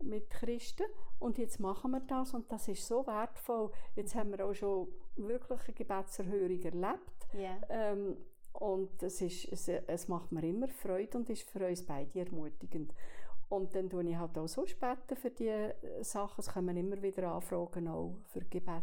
[0.02, 0.84] mit Christen.
[1.18, 3.70] Und jetzt machen wir das und das ist so wertvoll.
[3.96, 7.28] Jetzt haben wir auch schon wirklich eine Gebetserhörung erlebt.
[7.34, 7.60] Yeah.
[7.70, 8.16] Ähm,
[8.52, 12.92] und es, ist, es, es macht mir immer Freude und ist für uns beide ermutigend.
[13.48, 16.40] Und dann tue ich halt auch so später für diese Sachen.
[16.40, 18.82] Es kommen immer wieder Anfragen auch für Gebet.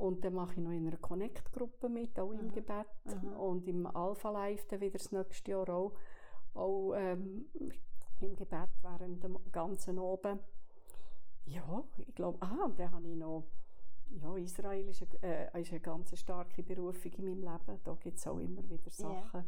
[0.00, 2.86] Und dann mache ich noch in einer Connect-Gruppe mit, auch im Gebet.
[3.04, 3.36] Aha.
[3.36, 5.92] Und im Alpha Live dann wieder das nächste Jahr auch,
[6.54, 7.44] auch ähm,
[8.22, 10.38] im Gebet während dem ganzen Oben.
[11.44, 13.44] Ja, ich glaube, ah, und dann habe ich noch,
[14.08, 17.80] ja, Israel ist eine, äh, ist eine ganz starke Berufung in meinem Leben.
[17.84, 19.44] Da gibt es auch immer wieder Sachen,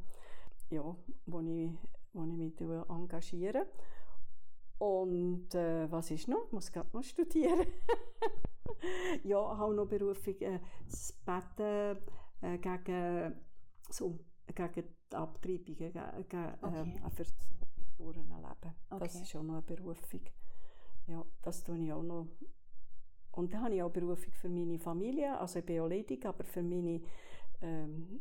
[0.70, 0.82] yeah.
[0.82, 1.70] ja, wo ich,
[2.12, 3.66] wo ich mich engagiere.
[4.82, 6.46] Und äh, was ist noch?
[6.46, 7.68] Ich muss gerade noch studieren.
[9.22, 11.98] ja, auch noch Berufung, äh, das Betten
[12.40, 13.36] äh, gegen,
[13.88, 14.18] so,
[14.52, 14.72] gegen
[15.10, 17.00] die Abtreibungen, gegen, gegen, okay.
[17.06, 18.74] äh, für Leben.
[18.90, 19.04] Okay.
[19.04, 20.22] Das ist auch noch eine Berufung.
[21.06, 22.26] Ja, das tue ich auch noch.
[23.30, 26.42] Und dann habe ich auch Berufung für meine Familie, also ich bin auch ledig, aber
[26.42, 27.02] für meine
[27.62, 28.20] ähm,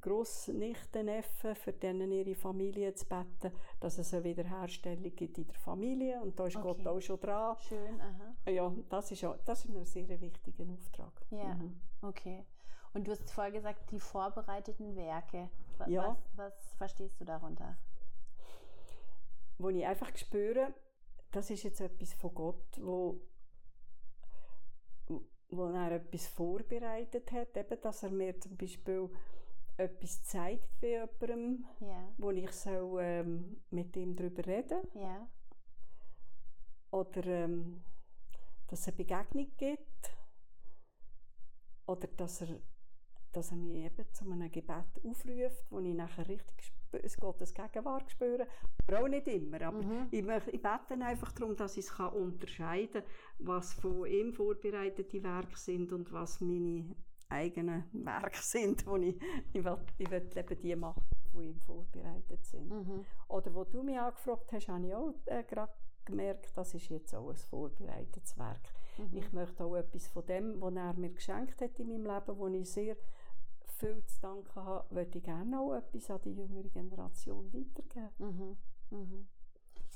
[0.00, 5.56] Grossnichten, Neffen, für denen ihre Familie zu beten, dass es eine Wiederherstellung gibt in der
[5.56, 6.82] Familie und da ist okay.
[6.82, 7.56] Gott auch schon dran.
[7.60, 8.50] Schön, aha.
[8.50, 11.12] Ja, das ist, auch, das ist ein sehr wichtiger Auftrag.
[11.30, 11.80] Ja, mhm.
[12.02, 12.44] okay.
[12.92, 15.50] Und du hast vorher gesagt, die vorbereiteten Werke.
[15.78, 16.08] Was, ja.
[16.08, 17.76] was, was verstehst du darunter?
[19.60, 20.72] wo ich einfach spüre,
[21.30, 23.20] das ist jetzt etwas von Gott, wo,
[25.50, 29.10] wo er etwas vorbereitet hat, eben, dass er mir zum Beispiel
[29.76, 32.12] etwas zeigt wie jemandem, yeah.
[32.18, 35.28] wo ich soll, ähm, mit ihm darüber reden yeah.
[36.90, 37.82] Oder ähm,
[38.70, 40.16] dass es eine Begegnung gibt.
[41.86, 42.60] Oder dass er,
[43.32, 47.54] dass er mich eben zu einem Gebet aufruft, wo ich nachher richtig spüre, es Gottes
[47.54, 48.46] Gegenwart spüren.
[48.86, 49.60] Aber auch nicht immer.
[49.62, 50.08] Aber mhm.
[50.10, 55.56] ich, ich bete einfach darum, dass ich es unterscheiden kann, was von ihm vorbereitete Werke
[55.56, 56.94] sind und was meine
[57.28, 59.16] eigenen Werke sind, wo ich,
[59.52, 61.02] ich, will, ich will eben die machen,
[61.34, 62.68] die ihm vorbereitet sind.
[62.68, 63.04] Mhm.
[63.28, 65.72] Oder wo du mich angefragt hast, habe ich auch äh, gerade
[66.04, 68.72] gemerkt, das ist jetzt auch ein vorbereitetes Werk.
[68.98, 69.16] Mhm.
[69.16, 72.48] Ich möchte auch etwas von dem, was er mir geschenkt hat in meinem Leben, wo
[72.48, 72.96] ich sehr
[73.80, 78.10] viel zu danken habe, würde ich gerne auch etwas an die jüngere Generation weitergeben.
[78.18, 78.56] Mhm.
[78.90, 79.28] Mhm.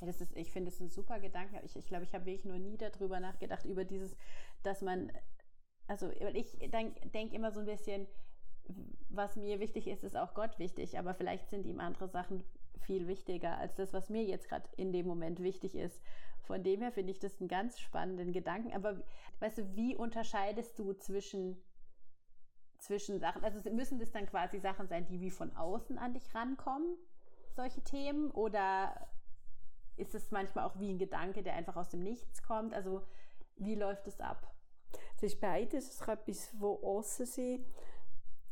[0.01, 1.59] Ja, das ist, ich finde es ein super Gedanke.
[1.63, 4.17] Ich, ich glaube, ich habe wirklich noch nie darüber nachgedacht, über dieses,
[4.63, 5.11] dass man,
[5.87, 8.07] also ich denke denk immer so ein bisschen,
[9.09, 12.43] was mir wichtig ist, ist auch Gott wichtig, aber vielleicht sind ihm andere Sachen
[12.79, 16.01] viel wichtiger als das, was mir jetzt gerade in dem Moment wichtig ist.
[16.41, 18.73] Von dem her finde ich das einen ganz spannenden Gedanken.
[18.73, 19.01] Aber
[19.39, 21.61] weißt du, wie unterscheidest du zwischen
[22.77, 26.33] zwischen Sachen, also müssen das dann quasi Sachen sein, die wie von außen an dich
[26.35, 26.97] rankommen,
[27.55, 29.07] solche Themen, oder
[29.97, 32.73] ist es manchmal auch wie ein Gedanke, der einfach aus dem Nichts kommt?
[32.73, 33.01] Also
[33.55, 34.51] wie läuft es ab?
[35.15, 35.89] Es ist beides.
[35.89, 37.65] Es kann etwas von außen sein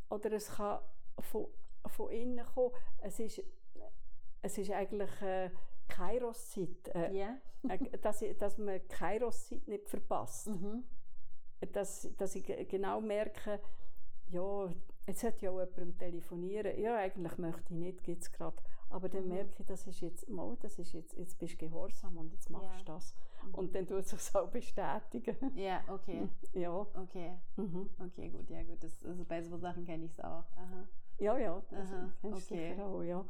[0.08, 0.80] oder es kann
[1.20, 1.48] von,
[1.86, 2.74] von innen kommen.
[3.02, 3.42] Es ist,
[4.42, 5.50] es ist eigentlich äh,
[5.88, 6.88] Kairos-Zeit.
[6.94, 7.38] Äh, yeah.
[7.68, 10.48] äh, dass, dass man Kairos-Zeit nicht verpasst.
[10.48, 10.84] Mhm.
[11.72, 13.60] Dass, dass ich genau merke,
[14.34, 14.72] ja,
[15.06, 16.78] jetzt sollte ja auch jemand telefonieren.
[16.78, 18.56] Ja, eigentlich möchte ich nicht, gibt es gerade.
[18.90, 19.34] Aber dann mhm.
[19.34, 22.50] merke ich, das ist jetzt, mal, das ist jetzt, jetzt bist du gehorsam und jetzt
[22.50, 22.84] machst du ja.
[22.84, 23.14] das.
[23.44, 23.54] Mhm.
[23.54, 25.36] Und dann tut es sich auch bestätigen.
[25.56, 26.28] Ja, okay.
[26.52, 26.72] Ja.
[26.72, 27.32] Okay.
[27.56, 27.90] Mhm.
[27.98, 28.82] Okay, gut, ja gut.
[28.82, 30.44] Das, also bei so Sachen kenne ich es auch.
[30.56, 30.88] Aha.
[31.18, 32.70] Ja, ja, das Aha, kennst okay.
[32.70, 33.24] sicher auch, ja.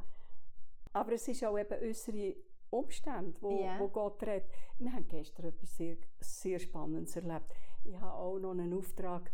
[0.93, 2.37] Aber es ist auch eben unsere
[2.71, 3.79] Umstände, wo, yeah.
[3.79, 4.49] wo Gott redet.
[4.79, 7.55] Wir haben gestern etwas sehr, sehr Spannendes erlebt.
[7.85, 9.31] Ich habe auch noch einen Auftrag,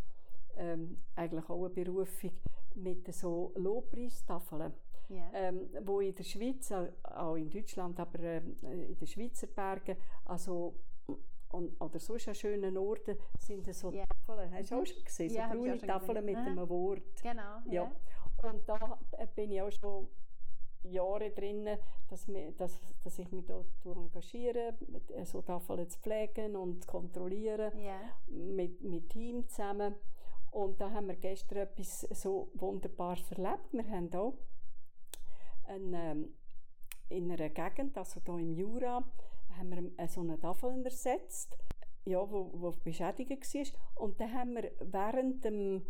[0.61, 2.33] ähm, eigentlich auch eine Berufung
[2.77, 4.73] mit so Lobpreistafeln.
[5.11, 5.29] Yeah.
[5.35, 6.71] Ähm, wo in der Schweiz,
[7.03, 9.97] auch in Deutschland, aber äh, in den Schweizer Bergen,
[10.27, 10.77] also
[11.49, 14.07] und, oder sonst an schönen Orten sind so yeah.
[14.07, 14.53] Tafeln.
[14.53, 14.81] Hast du mhm.
[14.83, 15.31] auch schon gesehen?
[15.31, 17.23] So ja, braune Tafeln mit einem Wort.
[17.23, 17.59] Genau.
[17.67, 17.73] Ja.
[17.73, 17.93] ja.
[18.49, 18.99] Und da
[19.35, 20.07] bin ich auch schon
[20.85, 21.69] Jahre drin,
[22.09, 24.75] dass, dass, dass ich mich dort engagiere,
[25.25, 27.99] so Tafeln zu pflegen und zu kontrollieren, yeah.
[28.29, 29.97] mit, mit Team zusammen.
[30.51, 33.73] Und da haben wir gestern etwas so Wunderbares erlebt.
[33.73, 34.35] Wir haben auch
[35.65, 36.35] eine, ähm,
[37.09, 39.05] in einer Gegend, also hier im Jura,
[39.57, 41.57] haben wir so eine Tafel ersetzt,
[42.05, 44.03] ja, wo, wo beschädigt war.
[44.03, 45.87] Und dann haben wir während dem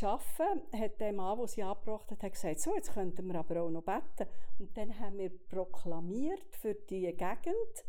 [0.00, 3.70] Arbeiten, hat der Mann, der sie angebracht hat, gesagt, so, jetzt könnten wir aber auch
[3.70, 4.30] noch beten.
[4.58, 7.84] Und dann haben wir proklamiert für die Gegend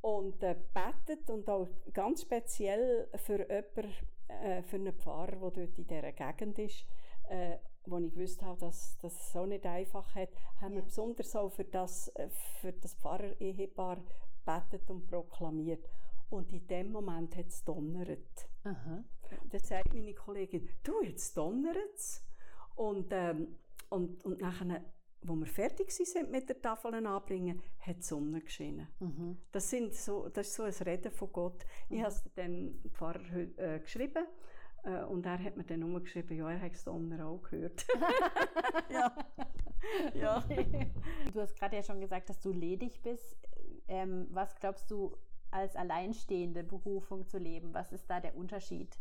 [0.00, 3.92] und äh, betet und auch ganz speziell für jemanden,
[4.42, 6.86] äh, für einen Pfarrer, der dort in dieser Gegend ist,
[7.28, 10.80] äh, wo ich gewusst habe, dass, dass es so nicht einfach hat, haben ja.
[10.80, 12.28] wir besonders auch für das, äh,
[12.60, 14.02] für das Pfarrer-Ehepaar
[14.44, 15.88] betet und proklamiert.
[16.28, 18.48] Und in dem Moment hat es donnert.
[18.64, 19.04] Aha.
[19.50, 22.24] Dann sagt meine Kollegin, du, jetzt donnert es.
[22.76, 23.56] Und, ähm,
[23.88, 24.84] und, und nachher,
[25.22, 28.88] wo wir fertig sind mit der Tafel anbringen, hat die Sonne geschienen.
[29.00, 29.38] Mhm.
[29.52, 31.64] Das, sind so, das ist so ein Reden von Gott.
[31.88, 31.96] Mhm.
[31.96, 34.24] Ich habe es dem Pfarrer äh, geschrieben
[34.84, 37.86] äh, und er hat mir dann umgeschrieben, ja, er hat es Donner auch gehört.
[38.90, 39.14] ja.
[40.14, 40.44] ja.
[41.32, 43.36] Du hast gerade ja schon gesagt, dass du ledig bist.
[43.88, 45.16] Ähm, was glaubst du,
[45.50, 47.74] als alleinstehende Berufung zu leben?
[47.74, 48.98] Was ist da der Unterschied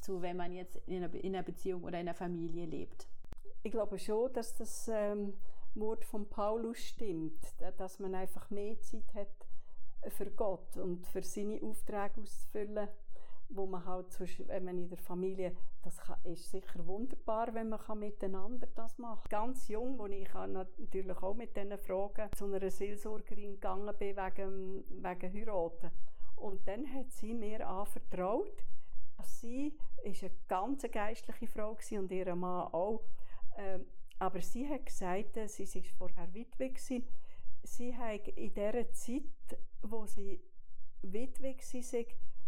[0.00, 3.08] zu, wenn man jetzt in einer, in einer Beziehung oder in einer Familie lebt?
[3.66, 5.34] Ich glaube schon, dass das ähm,
[5.74, 7.40] Wort von Paulus stimmt,
[7.78, 12.88] dass man einfach mehr Zeit hat für Gott und für seine Aufträge auszufüllen
[13.48, 14.06] wo man halt,
[14.46, 19.30] wenn man in der Familie, das ist sicher wunderbar, wenn man miteinander das macht.
[19.30, 24.84] Ganz jung, wo ich natürlich auch mit diesen Fragen zu einer Seelsorgerin gegangen bin, wegen,
[25.02, 25.90] wegen Heiraten.
[26.36, 28.64] Und dann hat sie mir anvertraut,
[29.16, 33.02] dass sie ist eine ganz geistliche Frau und ihr Mann auch.
[33.56, 33.86] Ähm,
[34.18, 37.06] aber sie hat gesagt, sie war vorher Witwe, gewesen,
[37.62, 40.40] sie hat in dieser Zeit, wo sie
[41.02, 42.04] Witwe war,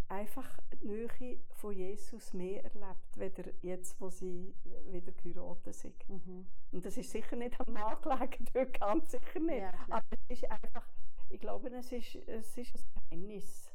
[0.09, 4.55] einfach die Nähe von Jesus mehr erlebt, weder jetzt, wo sie
[4.90, 6.09] wieder geheiratet sind.
[6.09, 6.47] Mhm.
[6.73, 9.59] Und das ist sicher nicht am Mann gelegen, ganz sicher nicht.
[9.59, 10.88] Ja, Aber es ist einfach,
[11.29, 13.71] ich glaube, es ist, es ist ein Geheimnis.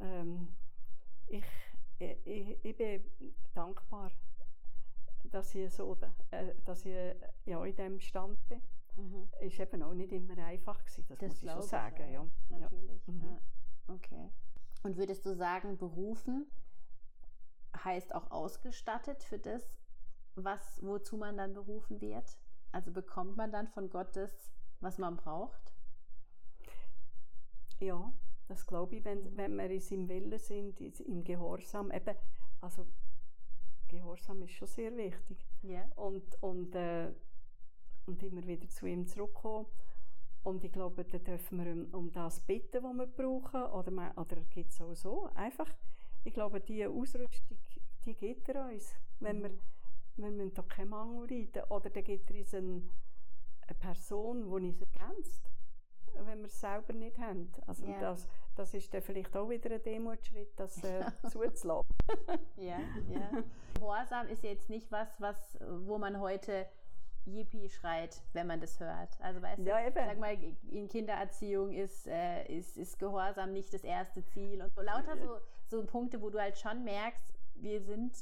[0.00, 0.48] Ähm,
[1.26, 1.44] ich,
[1.98, 3.04] ich, ich bin
[3.54, 4.12] dankbar,
[5.30, 5.96] dass ich, so,
[6.30, 6.94] äh, dass ich
[7.44, 8.62] ja, in diesem Stand bin.
[8.96, 9.28] Mhm.
[9.40, 12.12] Ist eben auch nicht immer einfach gewesen, das, das muss ich schon sagen.
[12.12, 12.26] Ja.
[12.50, 13.06] Natürlich.
[13.06, 13.12] Ja.
[13.12, 13.38] Mhm.
[13.88, 14.30] Okay.
[14.82, 16.46] Und würdest du sagen, berufen
[17.82, 19.80] heißt auch ausgestattet für das,
[20.36, 22.38] was, wozu man dann berufen wird?
[22.70, 25.74] Also bekommt man dann von Gott das, was man braucht?
[27.80, 28.12] Ja,
[28.48, 31.90] das glaube ich, wenn, wenn wir in seinem Willen sind, im Gehorsam.
[31.90, 32.16] Eben,
[32.60, 32.86] also
[33.94, 35.46] Gehorsam ist schon sehr wichtig.
[35.62, 35.88] Yeah.
[35.96, 37.12] Und, und, äh,
[38.06, 39.66] und immer wieder zu ihm zurückkommen.
[40.42, 43.62] Und ich glaube, da dürfen wir um das bitten, was wir brauchen.
[43.62, 45.30] Oder, man, oder gibt es auch so.
[45.34, 45.70] Einfach,
[46.22, 47.58] ich glaube, diese Ausrüstung,
[48.04, 48.94] die gibt er uns.
[49.20, 49.42] Wenn, mhm.
[49.42, 49.50] wir,
[50.16, 51.62] wenn wir da keinen Mangel reiten.
[51.70, 52.82] Oder dann gibt er uns eine,
[53.66, 55.50] eine Person, die uns ergänzt,
[56.20, 57.52] wenn wir es selber nicht haben.
[57.66, 58.00] Also yeah.
[58.00, 61.94] das, das ist dann vielleicht auch wieder ein Demutschritt, das äh, zuzulassen.
[62.56, 62.78] ja,
[63.10, 63.42] ja.
[63.74, 66.66] Gehorsam ist jetzt nicht was, was, wo man heute
[67.26, 69.18] Yippie schreit, wenn man das hört.
[69.20, 69.94] Also weißt ja, du, eben.
[69.94, 70.36] sag mal,
[70.70, 75.38] in Kindererziehung ist, äh, ist, ist Gehorsam nicht das erste Ziel und so lauter so,
[75.68, 77.24] so Punkte, wo du halt schon merkst,
[77.56, 78.12] wir sind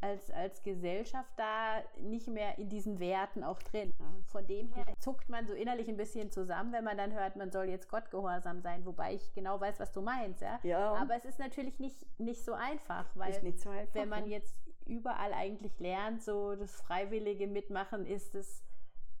[0.00, 3.92] als, als Gesellschaft da nicht mehr in diesen Werten auch drin.
[4.26, 7.50] Von dem her zuckt man so innerlich ein bisschen zusammen, wenn man dann hört, man
[7.50, 10.40] soll jetzt Gott gehorsam sein, wobei ich genau weiß, was du meinst.
[10.40, 10.60] Ja?
[10.62, 10.94] ja.
[10.94, 14.54] Aber es ist natürlich nicht, nicht so einfach, weil so einfach, wenn man jetzt
[14.86, 18.64] überall eigentlich lernt, so das freiwillige Mitmachen ist es,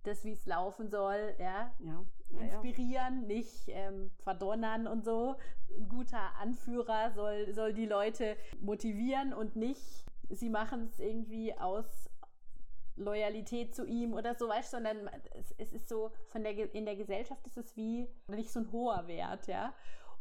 [0.04, 1.74] das, wie es laufen soll, ja.
[1.80, 2.04] ja.
[2.40, 5.36] Inspirieren, nicht ähm, verdonnern und so.
[5.76, 12.10] Ein guter Anführer soll, soll die Leute motivieren und nicht, sie machen es irgendwie aus
[12.96, 15.08] Loyalität zu ihm oder so, weißt du, sondern
[15.56, 19.06] es, ist so, von der, in der Gesellschaft ist es wie nicht so ein hoher
[19.06, 19.74] Wert, ja.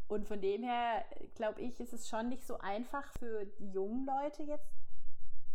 [0.08, 1.04] Und von dem her,
[1.36, 4.72] glaube ich, ist es schon nicht so einfach für die jungen Leute jetzt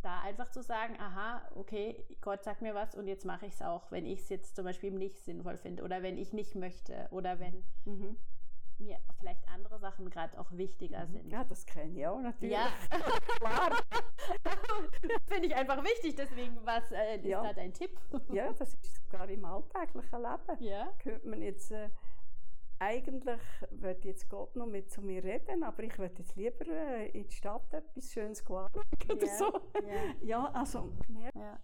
[0.02, 3.62] da einfach zu sagen, aha, okay, Gott sagt mir was und jetzt mache ich es
[3.62, 7.08] auch, wenn ich es jetzt zum Beispiel nicht sinnvoll finde oder wenn ich nicht möchte
[7.12, 8.16] oder wenn mhm.
[8.82, 11.12] Mir vielleicht andere Sachen gerade auch wichtiger mhm.
[11.12, 11.30] sind.
[11.30, 12.52] Ja, das kenne ich auch natürlich.
[12.52, 12.68] Ja,
[13.38, 13.78] klar.
[15.28, 17.42] finde ich einfach wichtig, deswegen, was äh, ist ja.
[17.42, 17.98] da dein Tipp?
[18.30, 20.64] ja, das ist sogar im alltäglichen Leben.
[20.64, 20.92] Ja.
[20.98, 21.70] Könnte man jetzt...
[21.70, 21.90] Äh,
[22.82, 23.40] eigentlich
[23.70, 27.28] würde jetzt Gott noch mit zu mir reden, aber ich würde jetzt lieber äh, in
[27.28, 28.70] die Stadt etwas Schönes anschauen
[29.08, 29.60] oder so.
[29.80, 30.14] Yeah.
[30.22, 30.92] Ja, also.
[31.34, 31.60] Ja,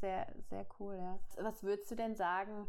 [0.00, 1.18] sehr, sehr cool, ja.
[1.42, 2.66] Was würdest du denn sagen,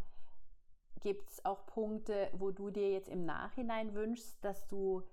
[1.02, 5.04] gibt es auch Punkte, wo du dir jetzt im Nachhinein wünschst, dass du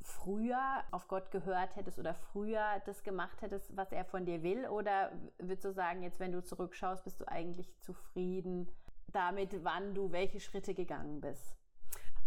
[0.00, 4.66] früher auf Gott gehört hättest oder früher das gemacht hättest, was er von dir will?
[4.66, 8.68] Oder würdest du sagen, jetzt wenn du zurückschaust, bist du eigentlich zufrieden?
[9.16, 11.56] damit, wann du welche Schritte gegangen bist?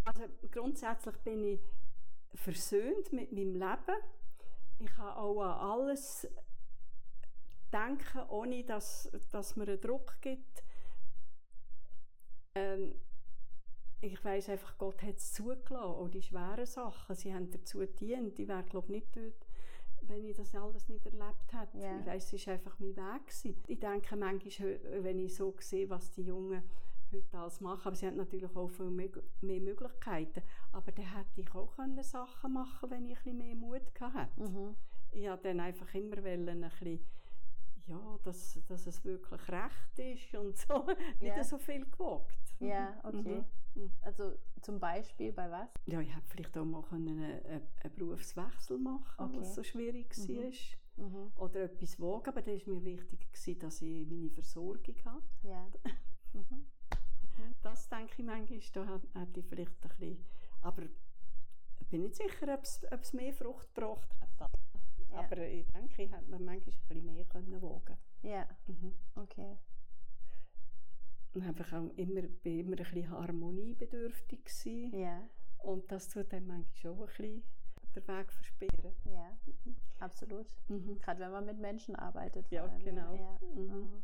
[0.05, 1.61] Also grundsätzlich bin ich
[2.33, 4.01] versöhnt mit meinem Leben.
[4.79, 6.27] Ich kann auch an alles
[7.71, 10.63] denken, ohne dass, dass mir einen Druck gibt.
[12.55, 12.95] Ähm,
[14.01, 18.39] ich weiß einfach, Gott hat es zugelassen, auch die schweren Sachen, sie haben dazu gedient.
[18.39, 19.45] Ich wäre, glaube nicht dort,
[20.03, 21.77] wenn ich das alles nicht erlebt hätte.
[21.77, 21.99] Yeah.
[21.99, 23.27] Ich weiß, es war einfach mein Weg.
[23.27, 23.55] Gewesen.
[23.67, 26.63] Ich denke manchmal, wenn ich so sehe, was die Jungen
[27.11, 29.09] heute alles machen, aber sie haben natürlich auch viel mehr,
[29.41, 30.43] Möglichkeiten.
[30.71, 34.41] Aber dann hätte ich auch können Sachen machen wenn ich ein bisschen mehr Mut hatte.
[34.41, 34.75] Mhm.
[35.11, 36.99] Ich wollte dann einfach immer ein bisschen,
[37.89, 40.85] ja, dass, dass es wirklich recht ist und so.
[41.21, 41.37] Yeah.
[41.37, 42.37] Nicht so viel gewagt.
[42.59, 43.43] Ja, yeah, okay.
[43.75, 43.81] Mhm.
[43.81, 43.91] mhm.
[44.01, 45.69] Also zum Beispiel bei was?
[45.87, 49.39] Ja, ich hätte vielleicht auch mal einen, einen, einen Berufswechsel machen okay.
[49.39, 50.37] was so schwierig mhm.
[50.37, 51.07] war.
[51.07, 51.31] Mhm.
[51.37, 55.23] Oder etwas wagen, aber da war mir wichtig, gewesen, dass ich meine Versorgung habe.
[55.43, 55.67] Ja.
[56.31, 56.67] Mhm.
[57.63, 60.25] Das denke ich manchmal, da hätte ich vielleicht ein bisschen,
[60.61, 60.83] aber
[61.79, 64.51] ich bin nicht sicher, ob es mehr Frucht gebracht hat.
[65.11, 65.19] Ja.
[65.19, 68.93] Aber ich denke, ich hätte mir manchmal ein bisschen mehr können wagen Ja, mhm.
[69.15, 69.57] okay.
[71.33, 74.99] Und einfach auch immer, bin immer ein bisschen harmoniebedürftig gewesen.
[74.99, 75.27] Ja.
[75.59, 77.43] Und das tut dann manchmal auch ein bisschen
[77.95, 78.95] den Weg versperren.
[79.05, 79.75] Ja, mhm.
[79.99, 80.47] absolut.
[80.67, 80.99] Mhm.
[80.99, 82.49] Gerade wenn man mit Menschen arbeitet.
[82.51, 83.15] Ja, genau.
[83.15, 83.39] Ja.
[83.53, 83.65] Mhm.
[83.65, 84.03] mhm.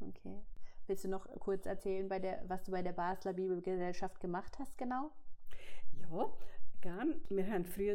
[0.00, 0.42] Okay.
[0.86, 4.76] Willst du noch kurz erzählen, bei der, was du bei der Basler Bibelgesellschaft gemacht hast,
[4.76, 5.10] genau?
[6.10, 6.30] Ja,
[6.82, 7.22] gern.
[7.30, 7.94] Wir haben früher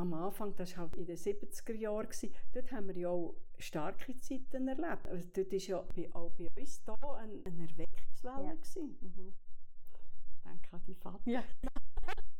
[0.00, 2.08] am Anfang, das war halt in den 70er Jahren,
[2.52, 5.06] dort haben wir ja auch starke Zeiten erlebt.
[5.08, 8.44] Also dort war ja auch bei uns da eine, eine Erweckungswelle.
[8.46, 8.82] Ja.
[8.82, 9.34] Mhm.
[10.44, 11.20] Denke an die Vater.
[11.24, 11.44] Ja.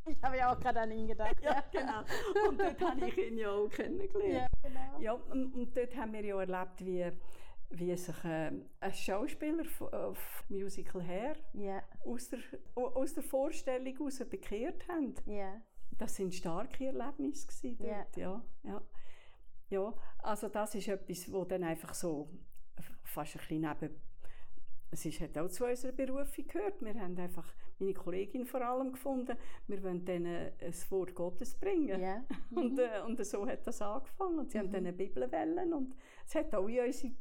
[0.07, 1.37] Ich habe ja auch gerade an ihn gedacht.
[1.43, 2.01] ja, genau.
[2.49, 4.33] Und dort habe ich ihn ja auch kennengelernt.
[4.33, 4.99] Ja, genau.
[4.99, 7.13] Ja, und, dort haben wir ja erlebt, wie
[7.71, 11.83] wie sich äh, ein Schauspieler auf Musical Hair yeah.
[12.05, 12.41] aus, der,
[12.75, 15.15] aus der Vorstellung heraus bekehrt haben.
[15.27, 15.63] Yeah.
[16.01, 18.07] Das sind starke Erlebnisse dort, yeah.
[18.17, 18.83] ja, ja.
[19.69, 22.31] Ja, also das ist etwas, wo dann einfach so
[23.05, 24.01] fast ein bisschen neben
[24.91, 26.83] es ist, hat auch zu unserer Berufung gehört.
[26.83, 27.47] Wir haben einfach,
[27.79, 29.37] meine Kollegin vor allem gefunden,
[29.69, 32.01] wir wollen denen ein Wort Gottes bringen.
[32.01, 32.25] Yeah.
[32.51, 32.79] und, mhm.
[32.81, 34.39] äh, und so hat das angefangen.
[34.39, 34.63] Und sie mhm.
[34.63, 35.95] haben dann eine Bibel wählen und
[36.27, 37.13] es hat auch in unsere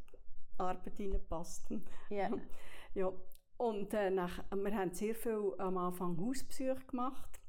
[0.58, 1.70] Arbeit hineingepasst.
[2.10, 2.32] Yeah.
[2.96, 3.12] ja.
[3.58, 7.40] Und äh, nach, wir haben sehr viel am Anfang Hausbesuche gemacht.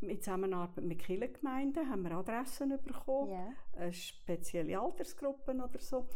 [0.00, 3.92] Mit Zusammenarbeit mit Kirchengemeinden haben wir Adressen bekommen, yeah.
[3.92, 6.06] spezielle Altersgruppen oder so.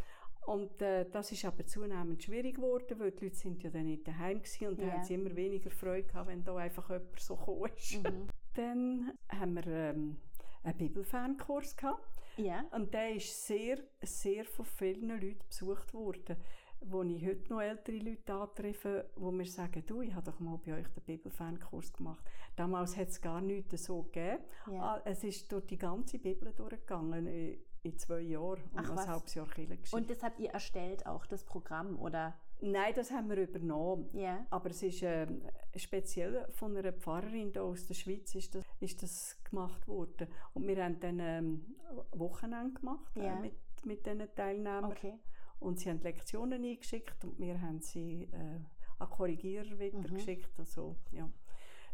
[0.46, 4.08] Und äh, das ist aber zunehmend schwierig geworden, weil die Leute sind ja dann nicht
[4.08, 4.92] daheim waren und yeah.
[4.92, 8.02] haben sie immer weniger Freude gehabt, wenn da einfach jemand so gekommen ist.
[8.02, 8.28] Mhm.
[8.54, 10.16] dann haben wir ähm,
[10.62, 12.18] einen Bibelfernkurs gehabt.
[12.38, 12.64] Ja.
[12.70, 16.36] Und der ist sehr, sehr von vielen Leuten besucht worden.
[16.80, 20.58] Wo ich heute noch ältere Leute antreffe, wo mir sagen, du, ich habe doch mal
[20.64, 22.24] bei euch den Bibelfernkurs gemacht.
[22.56, 24.38] Damals hat es gar nichts so gegeben.
[24.70, 24.82] Ja.
[24.82, 29.08] Ah, es ist durch die ganze Bibel durchgegangen äh, in zwei Jahren und Ach, ein
[29.08, 29.96] halbes Jahr Kirchengeschichte.
[29.96, 32.34] Und das habt ihr erstellt, auch das Programm, oder?
[32.60, 34.10] Nein, das haben wir übernommen.
[34.14, 34.46] Yeah.
[34.50, 35.26] Aber es ist äh,
[35.76, 40.28] speziell von einer Pfarrerin da aus der Schweiz ist das, ist das gemacht worden.
[40.54, 41.76] Und wir haben dann ähm,
[42.12, 43.38] Wochenende gemacht yeah.
[43.38, 43.54] äh, mit,
[43.84, 44.86] mit diesen Teilnehmern.
[44.86, 45.14] Okay.
[45.60, 48.60] Und sie haben Lektionen eingeschickt und wir haben sie äh,
[48.98, 50.14] an Korrigierer wieder mhm.
[50.14, 50.58] geschickt.
[50.58, 51.28] Also, ja.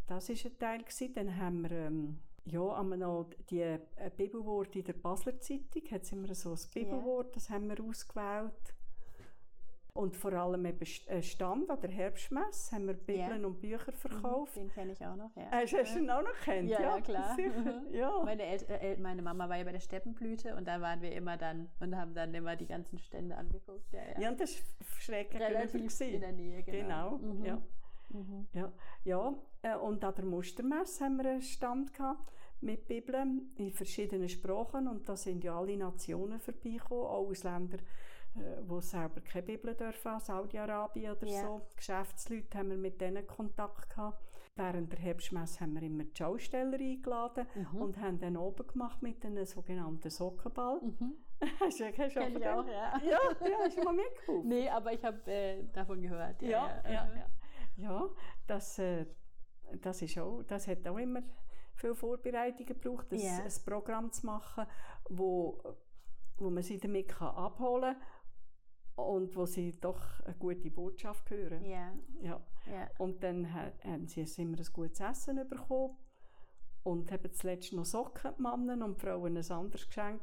[0.07, 0.79] Das war ein Teil.
[0.81, 1.15] Gewesen.
[1.15, 1.71] Dann haben wir...
[1.71, 3.81] Ähm, ja, haben noch die äh,
[4.15, 7.35] Bibelworte in der Basler Zeitung, hat immer so ein Bibelwort, yeah.
[7.35, 8.74] das haben wir ausgewählt.
[9.97, 13.47] Und vor allem eben äh, Stand an der Herbstmesse haben wir Bibeln yeah.
[13.47, 14.57] und Bücher mhm, verkauft.
[14.57, 15.49] Den kenne ich auch noch, ja.
[15.53, 16.69] Hast, hast du ihn auch noch kennt?
[16.69, 17.37] Ja, ja, klar.
[17.93, 18.23] Ja.
[18.25, 21.71] Meine, El meine Mama war ja bei der Steppenblüte und da waren wir immer dann
[21.79, 23.93] und haben dann immer die ganzen Stände angeguckt.
[23.93, 24.21] Ja, ja.
[24.23, 27.19] ja und das war schräg Relativ in der Nähe, genau.
[27.19, 27.45] genau mhm.
[27.45, 27.63] Ja.
[28.09, 28.49] Mhm.
[28.53, 28.73] Ja,
[29.05, 29.35] ja.
[29.63, 34.89] Äh, und an der Mustermesse haben wir einen Stand gehabt mit Bibeln in verschiedenen Sprachen
[34.89, 37.45] und da sind ja alle Nationen vorbeigekommen, auch aus
[38.35, 41.43] Ländern, äh, wo selber keine Bibel dürfen, Saudi-Arabien oder yeah.
[41.43, 41.63] so.
[41.77, 44.31] Geschäftsleute haben wir mit denen Kontakt gehabt.
[44.57, 47.83] Während der Herbstmesse haben wir immer die Schausteller eingeladen mhm.
[47.83, 50.81] und haben dann oben gemacht mit einem sogenannten Sockenball.
[50.81, 51.15] Mhm.
[51.61, 53.01] hast du, hast du Kenn ich auch, ja.
[53.03, 53.19] Ja,
[53.49, 54.49] ja hast du mal mitgeholfen?
[54.49, 56.41] Nee, aber ich habe äh, davon gehört.
[56.43, 56.91] Ja, ja, ja.
[56.91, 57.27] ja, ja.
[57.77, 58.09] ja
[58.47, 59.07] das, äh,
[59.81, 61.23] das, ist auch, das hat auch immer
[61.75, 63.43] viel Vorbereitung gebraucht, ein, yeah.
[63.43, 64.67] ein Programm zu machen,
[65.09, 65.61] wo,
[66.37, 68.03] wo man sie damit kann abholen kann
[68.97, 71.65] und wo sie doch eine gute Botschaft hören.
[71.65, 71.93] Yeah.
[72.23, 72.41] Ja.
[72.69, 72.91] Yeah.
[72.99, 75.97] Und dann haben sie immer ein gutes Essen bekommen
[76.83, 80.23] und haben zuletzt noch Socken, die Männer und die Frauen ein anderes Geschenk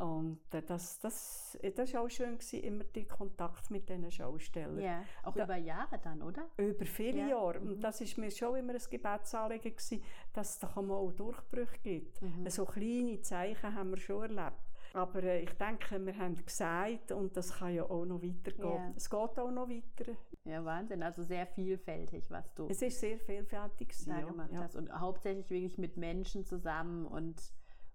[0.00, 4.80] und äh, das, das, das war auch schön, gewesen, immer der Kontakt mit diesen Schaustellern.
[4.80, 6.46] Ja, auch da, über Jahre dann, oder?
[6.56, 7.28] Über viele ja.
[7.28, 7.60] Jahre.
[7.60, 7.80] Und mhm.
[7.80, 10.02] das war mir schon immer ein Gebetsanliegen, gewesen,
[10.32, 12.22] dass es da auch Durchbrüche gibt.
[12.22, 12.48] Mhm.
[12.48, 14.69] So kleine Zeichen haben wir schon erlebt.
[14.92, 18.64] Aber äh, ich denke, wir haben gesagt und das kann ja auch noch weitergehen.
[18.64, 18.92] Yeah.
[18.96, 20.12] Es geht auch noch weiter.
[20.44, 21.02] Ja, Wahnsinn.
[21.02, 24.26] Also sehr vielfältig, was du es ist sehr vielfältig da ja.
[24.26, 24.60] gemacht ja.
[24.60, 24.74] hast.
[24.74, 27.40] Und hauptsächlich wirklich mit Menschen zusammen und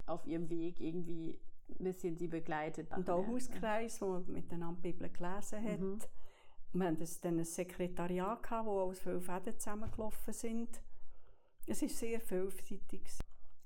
[0.06, 1.40] auf ihrem Weg irgendwie
[1.70, 2.92] ein bisschen sie begleitet.
[2.96, 5.80] Und auch Hauskreis, wo man miteinander Bibel gelesen hat.
[5.80, 6.00] Mhm.
[6.74, 10.82] Wir hatten dann ein Sekretariat, gehabt, wo aus fünf Fäden zusammengelaufen sind.
[11.66, 13.02] Es ist sehr vielseitig.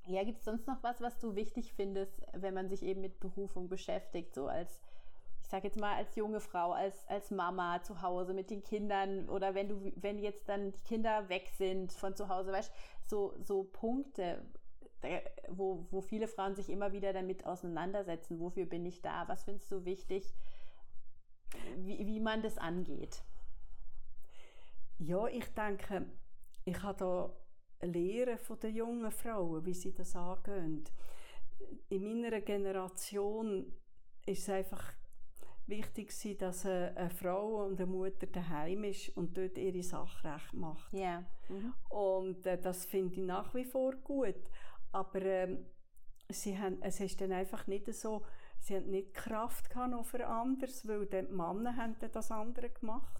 [0.09, 3.19] Ja, gibt es sonst noch was, was du wichtig findest, wenn man sich eben mit
[3.19, 4.81] Berufung beschäftigt, so als
[5.43, 9.29] ich sage jetzt mal als junge Frau, als, als Mama zu Hause mit den Kindern
[9.29, 12.71] oder wenn du, wenn jetzt dann die Kinder weg sind von zu Hause, weißt
[13.05, 14.43] so, so Punkte,
[15.47, 19.71] wo, wo viele Frauen sich immer wieder damit auseinandersetzen, wofür bin ich da, was findest
[19.71, 20.33] du wichtig,
[21.77, 23.21] wie, wie man das angeht?
[24.97, 26.05] Ja, ich denke,
[26.65, 27.33] ich habe da
[27.81, 30.83] Lehre von den jungen Frauen, wie sie das angehen.
[31.89, 33.65] In meiner Generation
[34.25, 34.93] ist es einfach
[35.69, 40.93] wichtig dass eine Frau und eine Mutter daheim ist und dort ihre Sache recht macht.
[40.93, 41.25] Yeah.
[41.47, 41.73] Mhm.
[41.89, 44.49] Und äh, das finde ich nach wie vor gut.
[44.91, 45.65] Aber ähm,
[46.29, 48.23] sie haben, es ist dann einfach nicht so,
[48.59, 52.69] sie haben nicht Kraft gehabt noch für anderes, weil die Männer haben dann das andere
[52.69, 53.18] gemacht.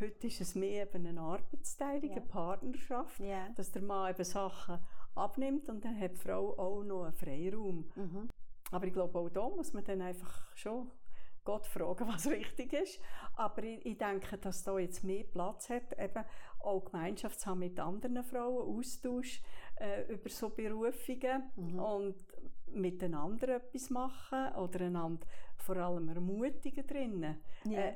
[0.00, 2.16] Heute ist es mehr eben eine Arbeitsteilung, ja.
[2.16, 3.48] eine Partnerschaft, ja.
[3.56, 4.78] dass der Mann eben Sachen
[5.14, 7.90] abnimmt und dann hat die Frau auch noch einen Freiraum.
[7.96, 8.28] Mhm.
[8.70, 10.90] Aber ich glaube, auch da muss man dann einfach schon
[11.44, 13.00] Gott fragen, was richtig ist.
[13.34, 16.24] Aber ich, ich, denke, dass da jetzt mehr Platz hat, eben
[16.60, 19.42] auch Gemeinschaft zu haben mit anderen Frauen, Austausch
[19.80, 21.78] äh, über so Berufungen mhm.
[21.78, 22.16] und
[22.74, 27.38] miteinander etwas machen oder einander vor allem ermutigen drinnen.
[27.64, 27.78] Ja.
[27.78, 27.94] Äh,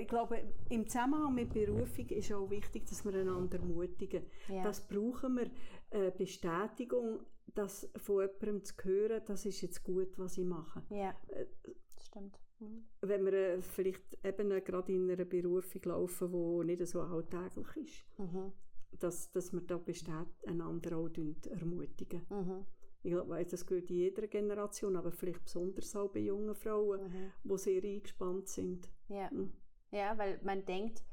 [0.00, 4.24] ich glaube, im Zusammenhang mit Berufung ist auch wichtig, dass wir einander ermutigen.
[4.48, 4.62] Ja.
[4.62, 5.50] Das brauchen wir,
[5.90, 7.20] äh, Bestätigung,
[7.54, 10.82] das von jemandem zu hören, das ist jetzt gut, was ich mache.
[10.90, 11.46] Ja, äh,
[11.94, 12.38] das stimmt.
[12.60, 12.84] Mhm.
[13.02, 18.18] Wenn wir äh, vielleicht eben gerade in einer Berufung laufen, die nicht so alltäglich ist.
[18.18, 18.52] Mhm
[19.00, 21.10] dass, dass wir da besteht, einander auch
[21.50, 22.22] ermutigen.
[22.30, 22.66] Mhm.
[23.04, 27.32] Ich weiß, das gilt in jeder Generation, aber vielleicht besonders auch bei jungen Frauen, mhm.
[27.44, 28.90] die sehr eingespannt sind.
[29.08, 29.30] Ja.
[29.30, 29.52] Mhm.
[29.90, 31.04] ja, weil man denkt,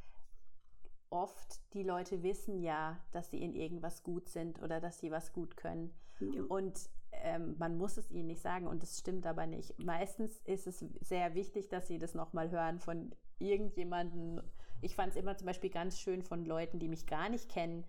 [1.09, 5.33] oft die Leute wissen ja, dass sie in irgendwas gut sind oder dass sie was
[5.33, 5.93] gut können.
[6.21, 6.43] Ja.
[6.43, 9.77] Und ähm, man muss es ihnen nicht sagen und das stimmt aber nicht.
[9.77, 14.41] Meistens ist es sehr wichtig, dass sie das nochmal hören von irgendjemandem,
[14.81, 17.85] ich fand es immer zum Beispiel ganz schön von Leuten, die mich gar nicht kennen,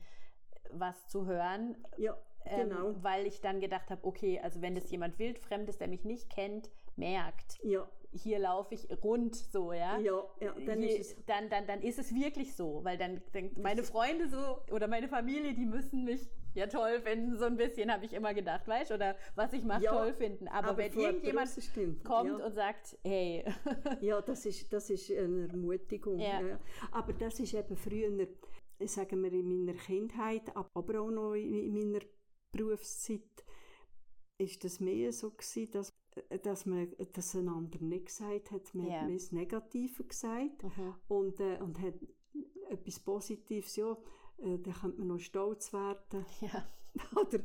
[0.73, 1.77] was zu hören.
[1.99, 2.17] Ja,
[2.47, 2.95] ähm, genau.
[3.03, 6.71] Weil ich dann gedacht habe, okay, also wenn das jemand wildfremdes, der mich nicht kennt,
[6.97, 7.89] merkt, ja.
[8.13, 9.99] hier laufe ich rund so, ja.
[9.99, 13.23] Ja, ja dann, hier, ist es dann, dann, dann ist es wirklich so, weil dann
[13.35, 17.57] denkt meine Freunde so oder meine Familie, die müssen mich ja toll finden, so ein
[17.57, 20.49] bisschen, habe ich immer gedacht, weißt du, oder was ich mache, ja, toll finden.
[20.49, 21.51] Aber, aber wenn irgendjemand
[22.05, 22.47] kommt ja.
[22.47, 23.45] und sagt, hey.
[24.01, 26.19] ja, das ist, das ist eine Ermutigung.
[26.19, 26.41] Ja.
[26.91, 28.11] Aber das ist eben früher,
[28.87, 32.01] sagen wir in meiner Kindheit, aber auch noch in meiner
[32.53, 33.45] Berufszeit,
[34.39, 35.93] ist das mehr so gewesen, dass
[36.43, 39.01] dass man das einander nicht gesagt hat, man yeah.
[39.01, 40.95] hat mehr das Negative gesagt mhm.
[41.09, 41.95] und, äh, und hat
[42.69, 43.97] etwas Positives, ja,
[44.39, 46.27] äh, dann könnte man noch stolz werden.
[46.41, 46.67] Ja.
[47.17, 47.39] Oder,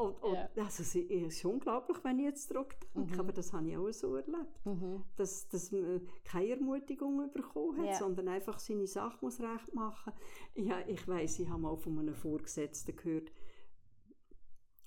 [0.00, 0.48] und, und, ja.
[0.56, 3.20] Also es ist unglaublich, wenn ich jetzt zurückdenke, mhm.
[3.20, 5.02] aber das habe ich auch so erlebt, mhm.
[5.16, 7.94] dass, dass man keine Ermutigung bekommen hat, ja.
[7.98, 10.14] sondern einfach seine Sache muss recht machen.
[10.54, 13.30] Ja, ich weiß, ich habe mal von einem Vorgesetzten gehört,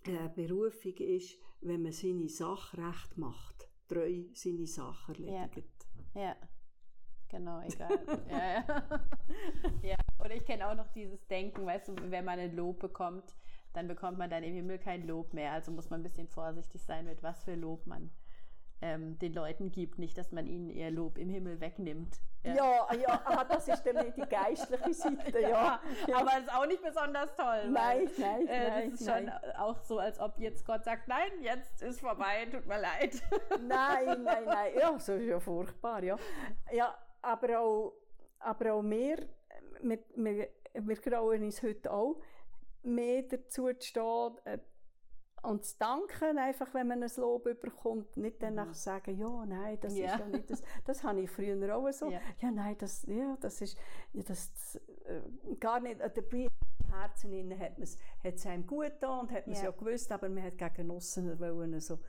[0.07, 5.87] äh, Berufung ist, wenn man seine Sache recht macht, treu seine Sache erledigt.
[6.13, 6.21] Ja.
[6.21, 6.35] ja.
[7.29, 8.23] Genau, egal.
[8.29, 8.99] ja, ja.
[9.89, 9.97] ja.
[10.23, 13.35] Oder ich kenne auch noch dieses Denken, weißt du, wenn man ein Lob bekommt,
[13.73, 15.51] dann bekommt man dann im Himmel kein Lob mehr.
[15.51, 18.11] Also muss man ein bisschen vorsichtig sein, mit was für Lob man
[18.81, 19.97] ähm, den Leuten gibt.
[19.99, 22.19] Nicht, dass man ihnen ihr Lob im Himmel wegnimmt.
[22.43, 25.81] Ja, ja, ja aha, das ist dann nicht die geistliche Seite, ja.
[26.07, 26.17] ja.
[26.17, 27.69] Aber es ist auch nicht besonders toll.
[27.69, 28.91] Nein, nein, äh, nein.
[28.91, 29.31] Das ist nein.
[29.31, 33.21] schon auch so, als ob jetzt Gott sagt, nein, jetzt ist vorbei, tut mir leid.
[33.61, 34.73] Nein, nein, nein.
[34.79, 36.15] Ja, so ist ja furchtbar, ja.
[36.71, 37.93] Ja, aber auch,
[38.39, 39.27] aber auch wir,
[39.81, 42.21] wir, wir, wir trauen uns heute auch,
[42.83, 44.59] mehr dazu zu stehen, äh,
[45.43, 48.73] und zu danken, einfach, wenn man ein Lob bekommt, nicht danach mhm.
[48.73, 50.13] sagen, ja, nein, das yeah.
[50.13, 50.61] ist ja nicht das.
[50.85, 52.09] Das habe ich früher auch so.
[52.09, 52.21] Yeah.
[52.41, 53.77] Ja, nein, das, ja, das ist,
[54.13, 58.85] ja, das, äh, gar nicht, äh, dabei im Herzen innen hat es hat einem gut
[58.85, 59.71] getan und hat man es yeah.
[59.71, 61.99] ja gewusst, aber man hat gegen aussen wollen so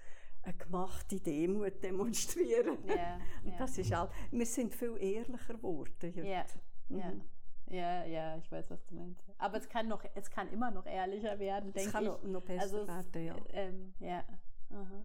[0.43, 2.79] eine gemachte Demut demonstrieren.
[2.87, 3.21] Yeah.
[3.59, 4.09] Das ist all.
[4.31, 6.21] Wir sind viel ehrlicher geworden heute.
[6.21, 6.47] Yeah.
[6.89, 7.23] Mhm.
[7.71, 9.23] Ja, ja, ich weiß, was du meinst.
[9.39, 11.87] Aber es kann noch, es kann immer noch ehrlicher werden, denke ich.
[11.87, 13.37] Es kann noch, noch besser also werden, ja.
[13.51, 14.25] Ähm, ja.
[14.71, 15.05] Aha.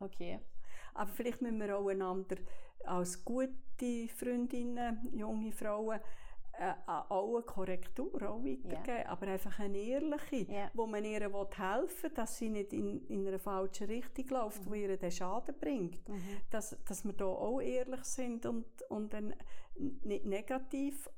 [0.00, 0.40] Okay.
[0.94, 2.36] Aber vielleicht müssen wir auch einander
[2.84, 6.00] als gute Freundinnen, junge Frauen,
[6.52, 9.08] äh, auch eine Korrektur auch weitergeben, yeah.
[9.08, 10.70] aber einfach eine ehrliche, yeah.
[10.74, 14.70] wo man ihr helfen will, dass sie nicht in, in eine falsche Richtung läuft, mhm.
[14.70, 16.06] wo ihr den Schaden bringt.
[16.08, 16.20] Mhm.
[16.50, 19.34] Dass, dass wir da auch ehrlich sind und, und dann
[20.02, 21.08] nicht negativ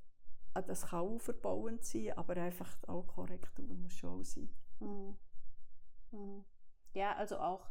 [0.55, 4.51] das kann auch verbauend sein, aber einfach auch Korrektur muss schon sein.
[4.81, 5.17] Mhm.
[6.11, 6.45] Mhm.
[6.95, 7.67] Ja, also auch,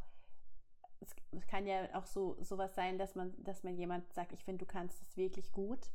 [1.00, 1.16] es,
[1.48, 4.72] kann ja auch so sowas sein, dass man, dass man jemand sagt, ich finde, du
[4.72, 5.92] kannst es wirklich gut,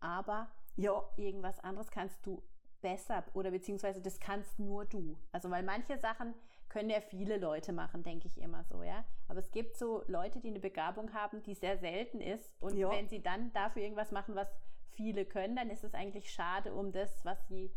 [0.00, 1.02] aber ja.
[1.16, 2.42] irgendwas anderes kannst du
[2.80, 5.16] besser oder beziehungsweise das kannst nur du.
[5.32, 6.34] Also weil manche Sachen
[6.68, 9.04] können ja viele Leute machen, denke ich immer so, ja.
[9.28, 12.90] Aber es gibt so Leute, die eine Begabung haben, die sehr selten ist und ja.
[12.90, 14.48] wenn sie dann dafür irgendwas machen, was
[14.96, 17.72] viele können, dann ist es eigentlich schade um das, was sie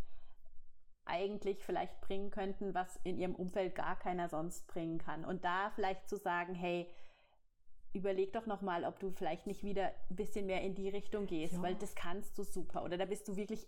[1.06, 5.26] eigentlich vielleicht bringen könnten, was in ihrem Umfeld gar keiner sonst bringen kann.
[5.26, 6.90] Und da vielleicht zu sagen, hey,
[7.94, 11.54] überleg doch nochmal, ob du vielleicht nicht wieder ein bisschen mehr in die Richtung gehst,
[11.54, 11.62] ja.
[11.62, 12.84] weil das kannst du super.
[12.84, 13.68] Oder da bist du wirklich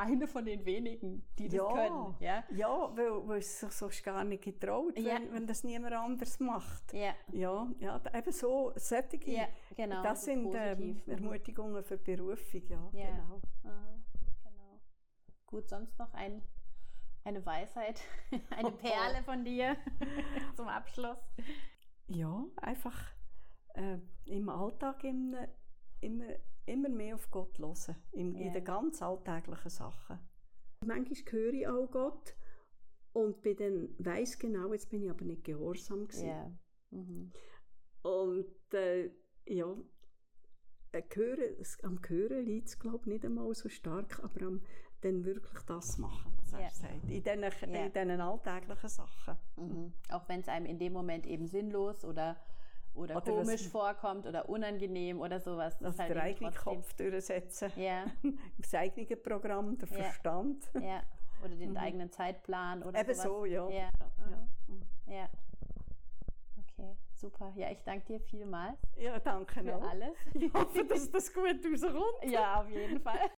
[0.00, 2.14] eine von den wenigen, die das ja, können.
[2.20, 5.14] Ja, ja weil, weil es sich sonst gar nicht getraut, ja.
[5.14, 6.92] wenn, wenn das niemand anders macht.
[6.92, 12.90] Ja, ja, ja eben so, solche, ja, genau, das sind ähm, Ermutigungen für Berufung, ja,
[12.92, 13.10] ja.
[13.10, 13.40] Genau.
[13.64, 13.94] Aha,
[14.42, 14.80] genau.
[15.46, 16.42] Gut, sonst noch ein,
[17.24, 18.00] eine Weisheit,
[18.50, 19.76] eine oh, Perle von dir
[20.56, 21.18] zum Abschluss?
[22.08, 22.98] Ja, einfach
[23.74, 25.46] äh, im Alltag immer,
[26.00, 26.36] immer
[26.70, 28.46] immer mehr auf Gott hören, in, yeah.
[28.46, 30.18] in den ganz alltäglichen Sachen.
[30.84, 32.34] Manchmal höre ich auch Gott
[33.12, 36.26] und bin dann, weiss genau, jetzt bin ich aber nicht gehorsam gewesen.
[36.26, 36.52] Yeah.
[36.90, 37.32] Mhm.
[38.02, 39.10] Und äh,
[39.46, 39.76] ja,
[40.92, 44.62] äh, hören, am Hören liegt es glaube ich nicht einmal so stark, aber am
[45.02, 46.62] dann wirklich das machen, was yeah.
[46.62, 47.86] er sagt, in diesen, yeah.
[47.86, 49.36] in diesen alltäglichen Sachen.
[49.56, 49.92] Mhm.
[50.10, 52.36] Auch wenn es einem in dem Moment eben sinnlos oder
[52.94, 55.76] oder, oder komisch vorkommt oder unangenehm oder sowas.
[55.78, 57.72] Das halt den eigenen Kopf durchsetzen.
[57.76, 58.04] Ja.
[58.58, 59.94] das eigene Programm, der ja.
[60.04, 60.70] Verstand.
[60.80, 61.02] Ja.
[61.44, 61.76] Oder den mhm.
[61.76, 63.24] eigenen Zeitplan oder Eben sowas.
[63.24, 63.68] so, ja.
[63.70, 63.90] Ja.
[65.06, 65.14] ja.
[65.14, 65.28] ja.
[66.58, 67.52] Okay, super.
[67.56, 68.78] Ja, ich danke dir vielmals.
[68.96, 69.82] Ja, danke für auch.
[69.82, 70.16] alles.
[70.34, 72.30] Ich hoffe, dass das gut rauskommt.
[72.30, 73.30] Ja, auf jeden Fall.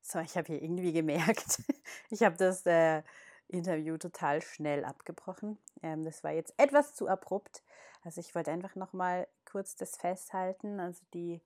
[0.00, 1.62] So, ich habe hier irgendwie gemerkt,
[2.10, 3.02] ich habe das äh,
[3.48, 5.58] Interview total schnell abgebrochen.
[5.82, 7.62] Ähm, das war jetzt etwas zu abrupt.
[8.06, 11.42] Also ich wollte einfach noch mal kurz das festhalten, also die,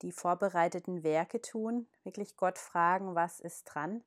[0.00, 4.04] die vorbereiteten Werke tun, wirklich Gott fragen, was ist dran.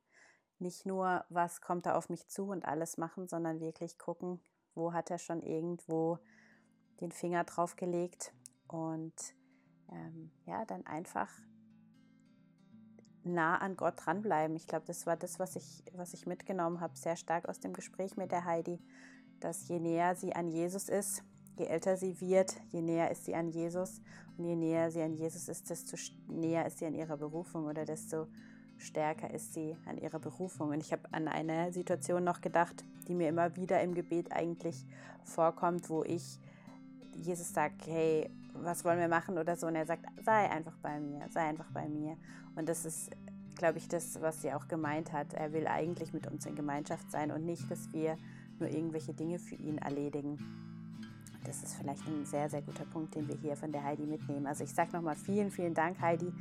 [0.58, 4.40] Nicht nur, was kommt da auf mich zu und alles machen, sondern wirklich gucken,
[4.74, 6.18] wo hat er schon irgendwo
[7.02, 8.32] den Finger drauf gelegt
[8.68, 9.12] und
[9.90, 11.28] ähm, ja, dann einfach
[13.22, 14.56] nah an Gott dranbleiben.
[14.56, 17.74] Ich glaube, das war das, was ich, was ich mitgenommen habe, sehr stark aus dem
[17.74, 18.82] Gespräch mit der Heidi,
[19.40, 21.22] dass je näher sie an Jesus ist,
[21.56, 24.00] je älter sie wird, je näher ist sie an Jesus.
[24.38, 25.96] Und je näher sie an Jesus ist, desto
[26.28, 28.26] näher ist sie an ihrer Berufung oder desto
[28.78, 30.70] stärker ist sie an ihrer Berufung.
[30.70, 34.84] Und ich habe an eine Situation noch gedacht, die mir immer wieder im Gebet eigentlich
[35.24, 36.38] vorkommt, wo ich
[37.14, 39.66] Jesus sage, hey, was wollen wir machen oder so.
[39.66, 42.16] Und er sagt, sei einfach bei mir, sei einfach bei mir.
[42.56, 43.10] Und das ist,
[43.56, 45.34] glaube ich, das, was sie auch gemeint hat.
[45.34, 48.16] Er will eigentlich mit uns in Gemeinschaft sein und nicht, dass wir
[48.58, 50.38] nur irgendwelche Dinge für ihn erledigen
[51.44, 54.46] das ist vielleicht ein sehr, sehr guter Punkt, den wir hier von der Heidi mitnehmen.
[54.46, 56.32] Also ich sage nochmal vielen, vielen Dank, Heidi,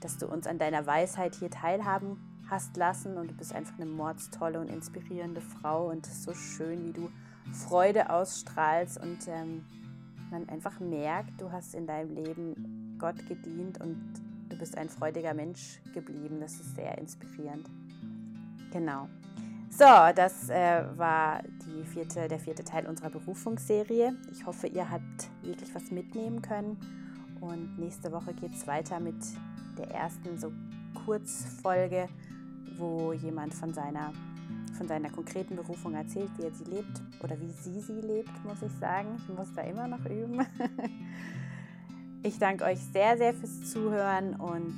[0.00, 2.18] dass du uns an deiner Weisheit hier teilhaben
[2.48, 6.34] hast lassen und du bist einfach eine mordstolle und inspirierende Frau und es ist so
[6.34, 7.10] schön, wie du
[7.52, 9.64] Freude ausstrahlst und ähm,
[10.30, 14.14] man einfach merkt, du hast in deinem Leben Gott gedient und
[14.48, 16.40] du bist ein freudiger Mensch geblieben.
[16.40, 17.68] Das ist sehr inspirierend.
[18.72, 19.08] Genau.
[19.78, 21.40] So, das äh, war
[21.84, 24.12] vierte, der vierte Teil unserer Berufungsserie.
[24.32, 26.76] Ich hoffe, ihr habt wirklich was mitnehmen können.
[27.40, 29.14] Und nächste Woche geht es weiter mit
[29.78, 30.50] der ersten so
[31.04, 32.08] Kurzfolge,
[32.76, 34.12] wo jemand von seiner,
[34.76, 38.60] von seiner konkreten Berufung erzählt, wie er sie lebt oder wie sie sie lebt, muss
[38.62, 39.14] ich sagen.
[39.18, 40.44] Ich muss da immer noch üben.
[42.24, 44.74] ich danke euch sehr, sehr fürs Zuhören und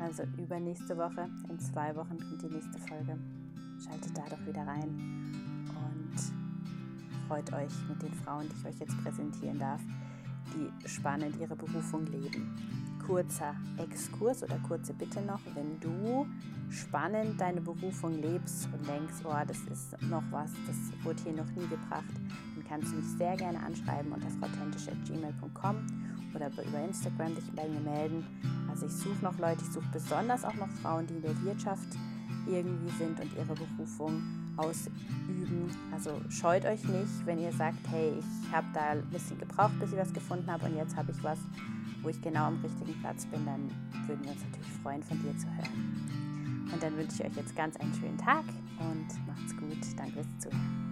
[0.00, 3.16] also übernächste Woche, in zwei Wochen kommt die nächste Folge.
[3.82, 4.88] Schaltet da doch wieder rein
[5.68, 6.12] und
[7.26, 9.80] freut euch mit den Frauen, die ich euch jetzt präsentieren darf,
[10.54, 12.54] die spannend ihre Berufung leben.
[13.06, 16.26] Kurzer Exkurs oder kurze Bitte noch, wenn du
[16.68, 21.50] spannend deine Berufung lebst und denkst, oh, das ist noch was, das wurde hier noch
[21.52, 22.14] nie gebracht,
[22.54, 25.76] dann kannst du mich sehr gerne anschreiben unter frautentisch.gmail.com
[26.34, 28.24] oder über Instagram dich bei mir melden.
[28.68, 31.88] Also ich suche noch Leute, ich suche besonders auch noch Frauen, die in der Wirtschaft
[32.46, 34.22] irgendwie sind und ihre Berufung
[34.56, 35.70] ausüben.
[35.92, 39.92] Also scheut euch nicht, wenn ihr sagt, hey, ich habe da ein bisschen gebraucht, bis
[39.92, 41.38] ich was gefunden habe und jetzt habe ich was,
[42.02, 43.70] wo ich genau am richtigen Platz bin, dann
[44.06, 46.68] würden wir uns natürlich freuen, von dir zu hören.
[46.72, 48.44] Und dann wünsche ich euch jetzt ganz einen schönen Tag
[48.78, 49.98] und macht's gut.
[49.98, 50.89] Danke fürs Zuhören.